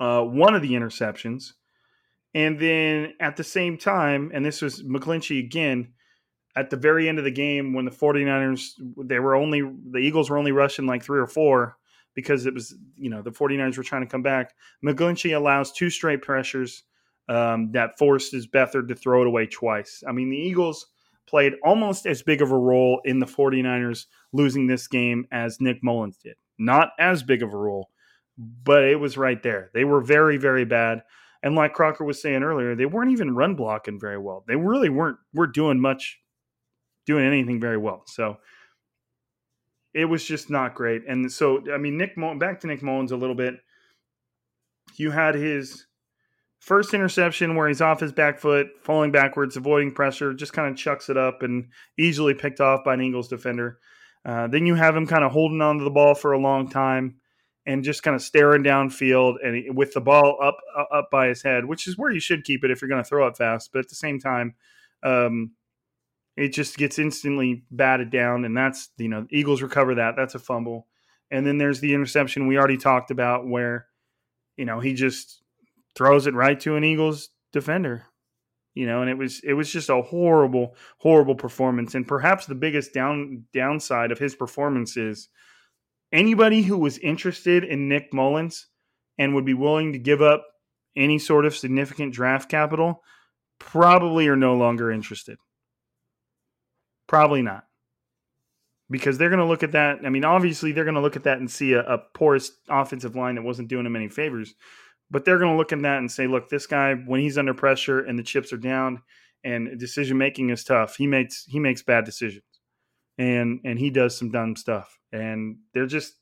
[0.00, 1.52] uh, one of the interceptions.
[2.34, 5.92] And then at the same time, and this was McGlinchey again,
[6.56, 8.72] at the very end of the game when the 49ers,
[9.04, 11.76] they were only, the Eagles were only rushing like three or four
[12.14, 14.54] because it was, you know, the 49ers were trying to come back.
[14.84, 16.84] McGlinchey allows two straight pressures
[17.28, 20.02] um, that forces Beathard to throw it away twice.
[20.06, 20.86] I mean, the Eagles
[21.26, 25.82] played almost as big of a role in the 49ers losing this game as Nick
[25.82, 26.34] Mullens did.
[26.58, 27.90] Not as big of a role,
[28.40, 29.70] but it was right there.
[29.74, 31.02] They were very, very bad.
[31.42, 34.44] And like Crocker was saying earlier, they weren't even run blocking very well.
[34.46, 36.18] They really weren't were doing much,
[37.06, 38.02] doing anything very well.
[38.06, 38.38] So
[39.94, 41.02] it was just not great.
[41.08, 43.54] And so I mean, Nick back to Nick Mullens a little bit.
[44.96, 45.86] You had his
[46.58, 50.76] first interception where he's off his back foot, falling backwards, avoiding pressure, just kind of
[50.76, 51.68] chucks it up and
[51.98, 53.78] easily picked off by an Eagles defender.
[54.24, 57.19] Uh, then you have him kind of holding onto the ball for a long time
[57.66, 60.56] and just kind of staring downfield and with the ball up
[60.92, 63.08] up by his head, which is where you should keep it if you're going to
[63.08, 63.70] throw it fast.
[63.72, 64.54] But at the same time,
[65.02, 65.52] um,
[66.36, 70.16] it just gets instantly batted down, and that's you know Eagles recover that.
[70.16, 70.86] That's a fumble,
[71.30, 73.86] and then there's the interception we already talked about where
[74.56, 75.42] you know he just
[75.94, 78.06] throws it right to an Eagles defender.
[78.74, 81.94] You know, and it was it was just a horrible, horrible performance.
[81.94, 85.28] And perhaps the biggest down downside of his performance is
[86.12, 88.66] anybody who was interested in Nick Mullens
[89.18, 90.44] and would be willing to give up
[90.96, 93.02] any sort of significant draft capital
[93.58, 95.38] probably are no longer interested.
[97.06, 97.64] Probably not.
[98.90, 99.98] Because they're going to look at that.
[100.04, 103.14] I mean, obviously, they're going to look at that and see a, a porous offensive
[103.14, 104.54] line that wasn't doing them any favors.
[105.10, 107.54] But they're going to look at that and say, look, this guy, when he's under
[107.54, 109.02] pressure and the chips are down
[109.44, 112.44] and decision making is tough, he makes he makes bad decisions,
[113.20, 114.98] and and he does some dumb stuff.
[115.12, 116.14] And they're just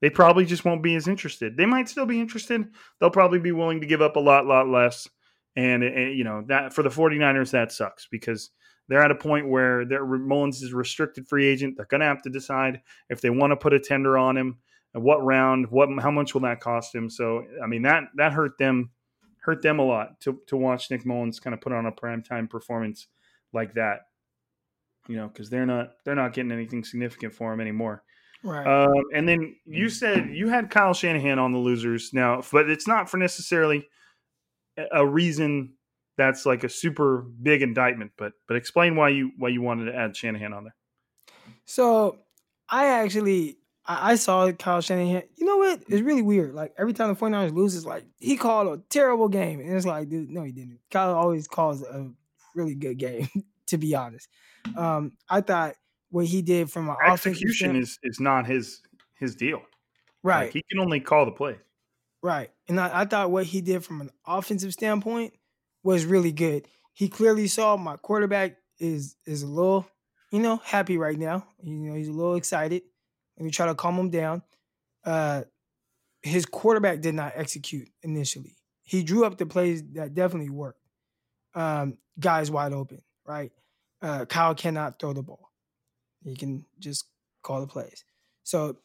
[0.00, 1.56] they probably just won't be as interested.
[1.56, 2.64] They might still be interested.
[3.00, 5.08] They'll probably be willing to give up a lot, lot less.
[5.54, 8.50] And, and you know that for the 49ers, that sucks because
[8.88, 11.76] they're at a point where their Mullens is restricted free agent.
[11.76, 14.58] They're going to have to decide if they want to put a tender on him
[14.92, 17.08] what round, what how much will that cost him?
[17.08, 18.90] So I mean that that hurt them
[19.40, 22.48] hurt them a lot to to watch Nick Mullens kind of put on a primetime
[22.48, 23.06] performance
[23.52, 24.00] like that.
[25.08, 28.04] You know, because they're not they're not getting anything significant for him anymore.
[28.44, 28.66] Right.
[28.66, 32.88] Um, and then you said you had Kyle Shanahan on the losers now, but it's
[32.88, 33.86] not for necessarily
[34.90, 35.74] a reason
[36.16, 38.12] that's like a super big indictment.
[38.16, 40.74] But but explain why you why you wanted to add Shanahan on there.
[41.64, 42.18] So
[42.68, 45.22] I actually I, I saw Kyle Shanahan.
[45.36, 45.82] You know what?
[45.88, 46.54] It's really weird.
[46.54, 49.60] Like every time the 49ers lose, it's like he called a terrible game.
[49.60, 50.80] And it's like, dude, no, he didn't.
[50.90, 52.10] Kyle always calls a
[52.54, 53.28] really good game,
[53.68, 54.28] to be honest.
[54.76, 55.74] Um, I thought
[56.10, 58.80] what he did from an execution is is not his
[59.18, 59.62] his deal.
[60.22, 60.44] Right.
[60.44, 61.56] Like he can only call the play.
[62.22, 62.50] Right.
[62.68, 65.34] And I, I thought what he did from an offensive standpoint
[65.82, 66.68] was really good.
[66.92, 69.86] He clearly saw my quarterback is is a little,
[70.30, 71.46] you know, happy right now.
[71.62, 72.82] You know, he's a little excited
[73.36, 74.42] and we try to calm him down.
[75.04, 75.42] Uh,
[76.22, 78.56] his quarterback did not execute initially.
[78.84, 80.78] He drew up the plays that definitely worked.
[81.54, 83.52] Um, guys wide open, right?
[84.02, 85.52] Uh, Kyle cannot throw the ball.
[86.24, 87.04] He can just
[87.42, 88.04] call the plays.
[88.42, 88.76] So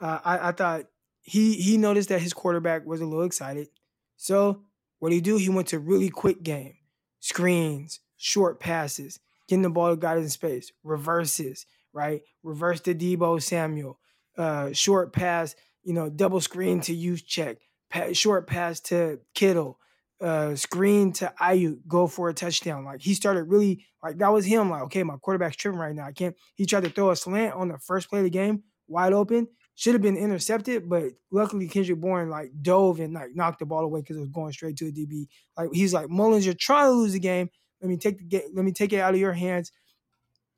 [0.00, 0.86] uh, I, I thought
[1.22, 3.68] he he noticed that his quarterback was a little excited.
[4.16, 4.62] So
[4.98, 5.36] what did he do?
[5.36, 6.74] He went to really quick game,
[7.20, 12.22] screens, short passes, getting the ball to guys in space, reverses, right?
[12.42, 13.98] Reverse to Deebo Samuel,
[14.36, 17.58] uh, short pass, you know, double screen to Juszczyk,
[17.90, 19.78] pass, short pass to Kittle,
[20.20, 22.84] uh, screen to Aiyuk, go for a touchdown.
[22.84, 24.70] Like he started really like that was him.
[24.70, 26.06] Like okay, my quarterback's tripping right now.
[26.06, 26.34] I can't.
[26.54, 29.48] He tried to throw a slant on the first play of the game, wide open.
[29.74, 33.84] Should have been intercepted, but luckily Kendrick Bourne like dove and like knocked the ball
[33.84, 35.26] away because it was going straight to a DB.
[35.56, 37.50] Like he's like Mullens, you're trying to lose the game.
[37.82, 38.48] Let me take the game.
[38.54, 39.70] Let me take it out of your hands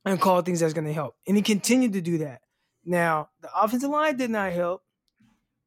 [0.05, 1.17] and call things that's going to help.
[1.27, 2.41] And he continued to do that.
[2.85, 4.83] Now, the offensive line did not help.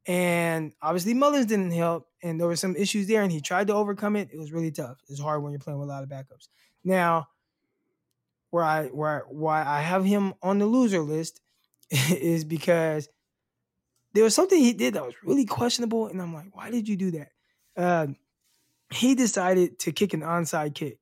[0.07, 2.07] And obviously, Mullens didn't help.
[2.23, 4.29] And there were some issues there, and he tried to overcome it.
[4.31, 4.97] It was really tough.
[5.09, 6.47] It's hard when you're playing with a lot of backups.
[6.83, 7.27] Now,
[8.51, 11.41] where I where why I have him on the loser list
[11.89, 13.09] is because
[14.13, 16.97] there was something he did that was really questionable, and I'm like, why did you
[16.97, 17.29] do that?
[17.77, 18.07] Uh,
[18.91, 20.99] he decided to kick an onside kick.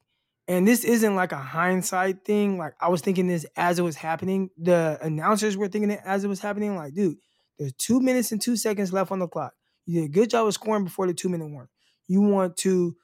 [0.47, 2.58] And this isn't like a hindsight thing.
[2.58, 4.50] Like I was thinking this as it was happening.
[4.58, 6.76] The announcers were thinking it as it was happening.
[6.76, 7.18] Like, dude,
[7.60, 9.53] there's two minutes and two seconds left on the clock.
[9.86, 11.70] You did a good job of scoring before the two minute warning.
[12.07, 12.95] You want to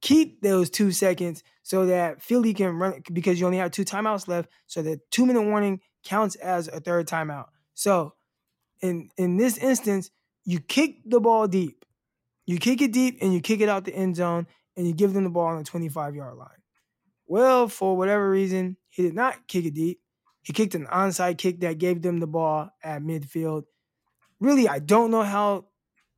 [0.00, 4.28] keep those two seconds so that Philly can run because you only have two timeouts
[4.28, 4.48] left.
[4.66, 7.46] So the two minute warning counts as a third timeout.
[7.74, 8.14] So
[8.80, 10.10] in in this instance,
[10.44, 11.84] you kick the ball deep.
[12.46, 14.46] You kick it deep and you kick it out the end zone
[14.76, 16.48] and you give them the ball on the 25 yard line.
[17.26, 20.00] Well, for whatever reason, he did not kick it deep.
[20.46, 23.64] He kicked an onside kick that gave them the ball at midfield.
[24.38, 25.64] Really, I don't know how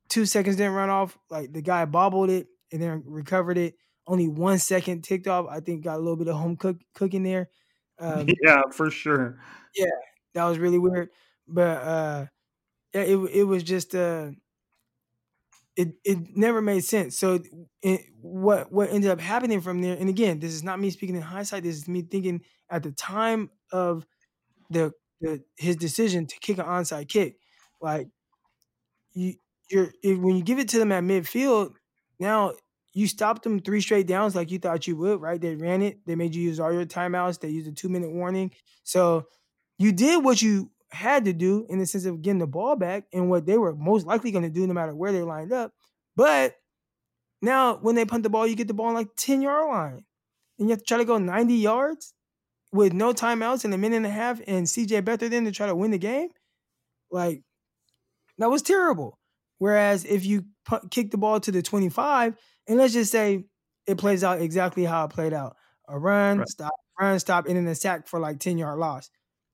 [0.07, 1.17] two seconds didn't run off.
[1.31, 3.73] Like the guy bobbled it and then recovered it.
[4.05, 5.47] Only one second ticked off.
[5.49, 7.49] I think got a little bit of home cook cooking there.
[7.97, 9.39] Um, yeah, for sure.
[9.75, 9.87] Yeah,
[10.35, 11.09] that was really weird.
[11.47, 12.25] But uh,
[12.93, 14.29] yeah, it it was just uh,
[15.75, 17.17] it it never made sense.
[17.17, 17.39] So
[17.81, 21.15] it, what what ended up happening from there, and again, this is not me speaking
[21.15, 21.63] in hindsight.
[21.63, 24.05] This is me thinking at the time of
[24.69, 24.91] the,
[25.21, 27.37] the his decision to kick an onside kick.
[27.81, 28.07] Like
[29.13, 29.35] you
[29.69, 31.73] you're if, when you give it to them at midfield,
[32.19, 32.53] now
[32.93, 35.39] you stopped them three straight downs like you thought you would, right?
[35.39, 36.05] They ran it.
[36.05, 37.39] They made you use all your timeouts.
[37.39, 38.51] They used a two minute warning.
[38.83, 39.27] So
[39.77, 43.05] you did what you had to do in the sense of getting the ball back
[43.13, 45.71] and what they were most likely going to do no matter where they lined up.
[46.15, 46.55] But
[47.41, 50.05] now when they punt the ball, you get the ball on like 10 yard line.
[50.57, 52.13] And you have to try to go 90 yards
[52.71, 55.67] with no timeouts in a minute and a half and CJ Beathard then to try
[55.67, 56.29] to win the game.
[57.11, 57.41] Like
[58.37, 59.17] that was terrible.
[59.57, 62.35] Whereas if you put, kick the ball to the 25,
[62.67, 63.43] and let's just say
[63.87, 65.57] it plays out exactly how it played out
[65.87, 66.47] a run, right.
[66.47, 69.09] stop, run, stop, and then a sack for like 10 yard loss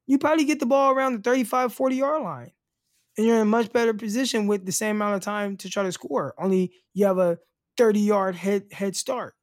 [0.07, 2.51] you probably get the ball around the 35, 40 yard line.
[3.17, 5.83] And you're in a much better position with the same amount of time to try
[5.83, 6.33] to score.
[6.37, 7.39] Only you have a
[7.77, 9.35] 30 yard head head start.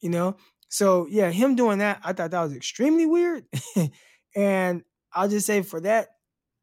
[0.00, 0.36] You know?
[0.68, 3.44] So yeah, him doing that, I thought that was extremely weird.
[4.36, 6.08] and I'll just say for that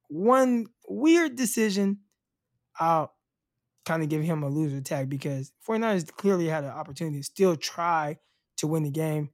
[0.08, 2.00] one weird decision,
[2.80, 3.14] I'll
[3.86, 7.56] kind of give him a loser tag because 49ers clearly had an opportunity to still
[7.56, 8.18] try
[8.58, 9.30] to win the game.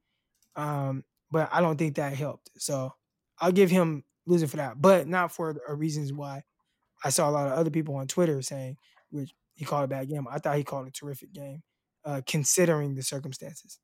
[0.56, 2.50] Um, but I don't think that helped.
[2.58, 2.94] So
[3.40, 6.44] I'll give him losing for that, but not for reasons why
[7.04, 8.78] I saw a lot of other people on Twitter saying,
[9.10, 10.28] which he called a bad game.
[10.30, 11.64] I thought he called a terrific game,
[12.06, 13.80] uh, considering the circumstances.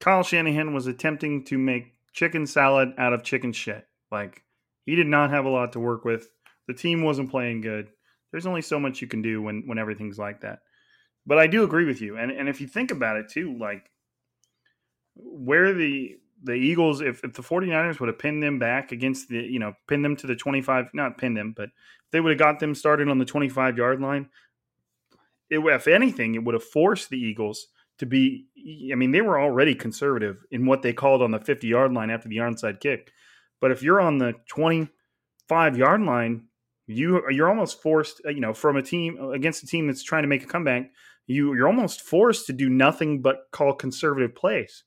[0.00, 3.86] Kyle Shanahan was attempting to make chicken salad out of chicken shit.
[4.10, 4.42] Like
[4.86, 6.28] he did not have a lot to work with.
[6.66, 7.90] The team wasn't playing good.
[8.30, 10.60] There's only so much you can do when when everything's like that.
[11.26, 12.16] But I do agree with you.
[12.16, 13.90] And and if you think about it too, like
[15.14, 19.38] where the the Eagles, if, if the 49ers would have pinned them back against the,
[19.38, 21.70] you know, pinned them to the 25, not pinned them, but
[22.12, 24.28] they would have got them started on the 25 yard line,
[25.50, 27.68] it, if anything, it would have forced the Eagles
[27.98, 28.46] to be,
[28.92, 32.10] I mean, they were already conservative in what they called on the 50 yard line
[32.10, 33.12] after the onside kick.
[33.60, 36.44] But if you're on the 25 yard line,
[36.86, 40.02] you you're almost forced, uh, you know, from a team uh, against a team that's
[40.02, 40.90] trying to make a comeback,
[41.26, 44.84] you you're almost forced to do nothing but call conservative plays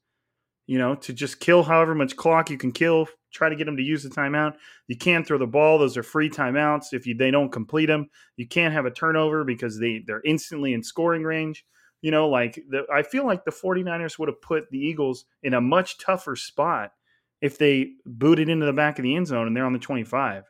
[0.72, 3.76] you know, to just kill however much clock you can kill, try to get them
[3.76, 4.54] to use the timeout.
[4.88, 6.94] You can't throw the ball; those are free timeouts.
[6.94, 10.74] If you, they don't complete them, you can't have a turnover because they they're instantly
[10.74, 11.66] in scoring range.
[12.02, 15.54] You know, like the, I feel like the 49ers would have put the Eagles in
[15.54, 16.94] a much tougher spot
[17.42, 20.46] if they booted into the back of the end zone and they're on the 25.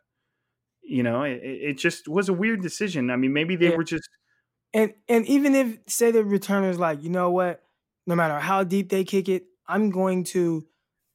[0.83, 3.09] You know, it, it just was a weird decision.
[3.09, 3.75] I mean, maybe they yeah.
[3.75, 4.09] were just
[4.73, 7.61] and and even if say the returner's like, you know what,
[8.07, 10.65] no matter how deep they kick it, I'm going to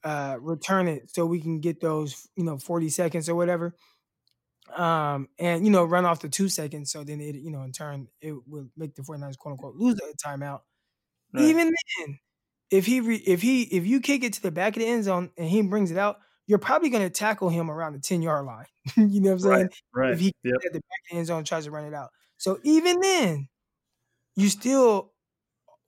[0.04, 3.74] uh, return it so we can get those, you know, 40 seconds or whatever.
[4.74, 6.90] Um, and you know, run off the two seconds.
[6.90, 9.96] So then it, you know, in turn, it will make the 49ers quote unquote lose
[9.96, 10.60] the timeout.
[11.32, 11.44] Right.
[11.44, 12.18] Even then,
[12.70, 15.04] if he re- if he if you kick it to the back of the end
[15.04, 18.22] zone and he brings it out, you're probably going to tackle him around the 10
[18.22, 18.66] yard line.
[18.96, 19.52] you know what I'm saying?
[19.52, 19.70] Right.
[19.94, 20.12] right.
[20.12, 20.54] If he yep.
[20.64, 22.10] at the back of the end zone tries to run it out.
[22.38, 23.48] So even then,
[24.36, 25.12] you still,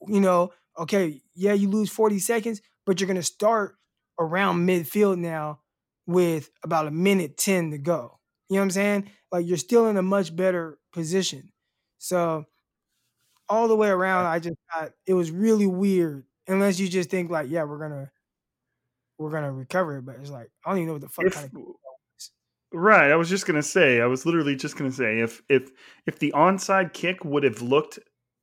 [0.07, 3.77] you know, okay, yeah, you lose 40 seconds, but you're going to start
[4.19, 5.61] around midfield now
[6.07, 8.18] with about a minute 10 to go.
[8.49, 9.11] You know what I'm saying?
[9.31, 11.53] Like you're still in a much better position.
[11.99, 12.47] So
[13.49, 16.25] all the way around, I just thought it was really weird.
[16.47, 18.11] Unless you just think like, yeah, we're gonna
[19.19, 21.35] we're gonna recover it, but it's like I don't even know what the fuck if,
[21.35, 21.63] kind of
[22.73, 23.11] Right.
[23.11, 25.71] I was just gonna say, I was literally just gonna say if if
[26.07, 27.99] if the onside kick would have looked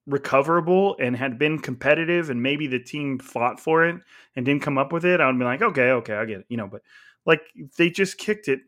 [0.08, 3.96] recoverable and had been competitive and maybe the team fought for it
[4.36, 6.46] and didn't come up with it, I would be like, okay, okay, I get it.
[6.50, 6.82] You know, but
[7.26, 7.42] like
[7.78, 8.62] they just kicked it.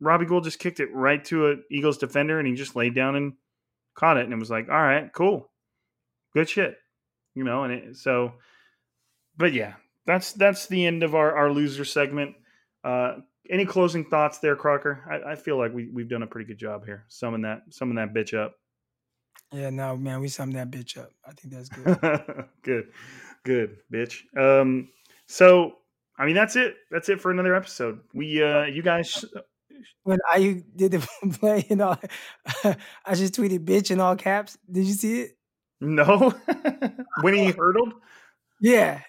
[0.00, 3.16] Robbie Gould just kicked it right to an Eagles defender and he just laid down
[3.16, 3.34] and
[3.94, 5.50] caught it and it was like, all right, cool.
[6.34, 6.76] Good shit.
[7.34, 8.34] You know, and it, so
[9.36, 9.74] but yeah,
[10.06, 12.34] that's that's the end of our, our loser segment.
[12.84, 13.16] Uh
[13.48, 15.04] any closing thoughts there, Crocker?
[15.08, 17.96] I, I feel like we, we've done a pretty good job here, summing that summing
[17.96, 18.54] that bitch up.
[19.52, 21.12] Yeah, no, man, we summed that bitch up.
[21.26, 22.46] I think that's good.
[22.62, 22.88] good,
[23.44, 24.22] good, bitch.
[24.36, 24.88] Um,
[25.26, 25.76] so
[26.18, 26.76] I mean, that's it.
[26.90, 28.00] That's it for another episode.
[28.14, 29.24] We, uh, you guys.
[30.02, 31.08] When I did the
[31.40, 31.96] play, you know,
[33.04, 34.58] I just tweeted "bitch" in all caps.
[34.70, 35.36] Did you see it?
[35.80, 36.34] No.
[37.20, 37.94] when he hurdled.
[38.60, 39.00] Yeah,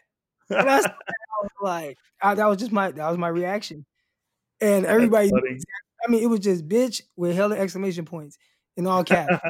[0.49, 3.85] that's I was like I, that was just my that was my reaction,
[4.59, 5.31] and everybody.
[6.05, 8.37] I mean, it was just "bitch" with hella exclamation points
[8.75, 9.41] in all caps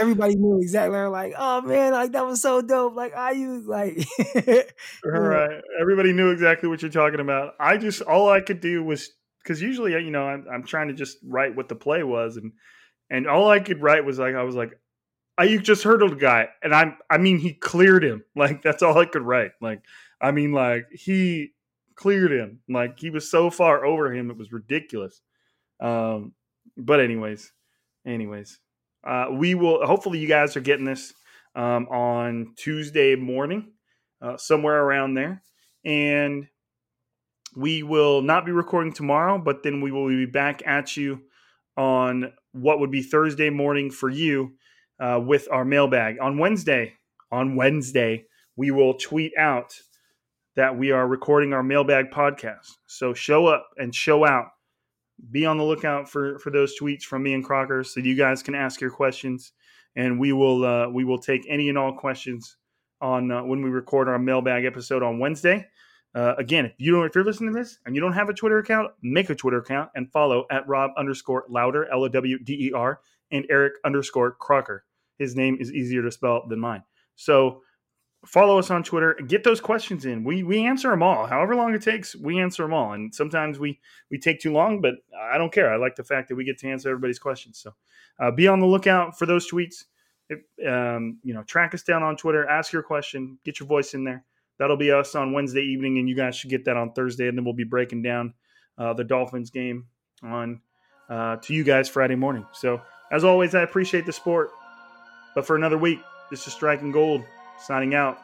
[0.00, 0.98] everybody knew exactly.
[0.98, 2.94] Like, oh man, like that was so dope.
[2.94, 4.06] Like I use like
[5.04, 5.60] right.
[5.80, 7.54] Everybody knew exactly what you're talking about.
[7.60, 9.10] I just all I could do was
[9.44, 12.52] because usually you know I'm, I'm trying to just write what the play was and
[13.10, 14.72] and all I could write was like I was like
[15.36, 18.24] I you just hurdled a guy and I'm I mean he cleared him.
[18.36, 19.52] Like that's all I could write.
[19.60, 19.82] Like
[20.20, 21.52] I mean like he
[21.94, 22.60] cleared him.
[22.68, 25.20] Like he was so far over him it was ridiculous.
[25.80, 26.32] Um,
[26.76, 27.52] but anyways,
[28.06, 28.58] anyways,
[29.06, 31.12] uh, we will hopefully you guys are getting this
[31.54, 33.72] um, on Tuesday morning,
[34.22, 35.42] uh, somewhere around there,
[35.84, 36.48] and
[37.56, 41.22] we will not be recording tomorrow, but then we will be back at you
[41.76, 44.54] on what would be Thursday morning for you
[45.00, 46.94] uh, with our mailbag on Wednesday.
[47.32, 48.26] On Wednesday,
[48.56, 49.74] we will tweet out
[50.56, 52.70] that we are recording our mailbag podcast.
[52.86, 54.48] So show up and show out
[55.30, 58.42] be on the lookout for for those tweets from me and Crocker, so you guys
[58.42, 59.52] can ask your questions,
[59.96, 62.56] and we will uh, we will take any and all questions
[63.00, 65.66] on uh, when we record our mailbag episode on Wednesday.
[66.14, 68.34] Uh, again, if you don't, if you're listening to this and you don't have a
[68.34, 72.38] Twitter account, make a Twitter account and follow at Rob underscore Lowder L O W
[72.38, 73.00] D E R
[73.32, 74.84] and Eric underscore Crocker.
[75.18, 76.84] His name is easier to spell than mine.
[77.16, 77.62] So
[78.26, 79.14] follow us on Twitter.
[79.26, 80.24] Get those questions in.
[80.24, 81.26] We we answer them all.
[81.26, 82.92] However long it takes, we answer them all.
[82.92, 85.72] And sometimes we we take too long, but I don't care.
[85.72, 87.58] I like the fact that we get to answer everybody's questions.
[87.58, 87.74] So
[88.20, 89.84] uh, be on the lookout for those tweets.
[90.30, 92.48] If, um, you know, track us down on Twitter.
[92.48, 93.38] Ask your question.
[93.44, 94.24] Get your voice in there.
[94.58, 97.36] That'll be us on Wednesday evening, and you guys should get that on Thursday, and
[97.36, 98.34] then we'll be breaking down
[98.78, 99.86] uh, the Dolphins game
[100.22, 100.60] on
[101.08, 102.46] uh, to you guys Friday morning.
[102.52, 102.80] So
[103.10, 104.50] as always, I appreciate the sport.
[105.34, 106.00] But for another week,
[106.30, 107.24] this is Striking Gold
[107.58, 108.18] signing out.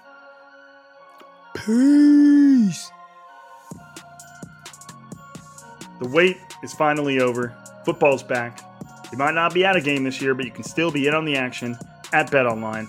[1.54, 2.90] Peace.
[6.00, 7.54] The wait is finally over.
[7.84, 8.60] Football's back.
[9.12, 11.14] You might not be at a game this year, but you can still be in
[11.14, 11.76] on the action
[12.12, 12.88] at BetOnline.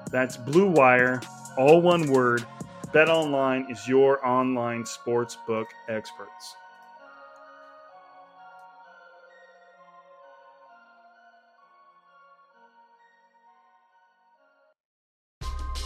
[0.11, 1.21] That's Blue Wire,
[1.57, 2.45] all one word.
[2.93, 6.57] BetOnline is your online sportsbook experts.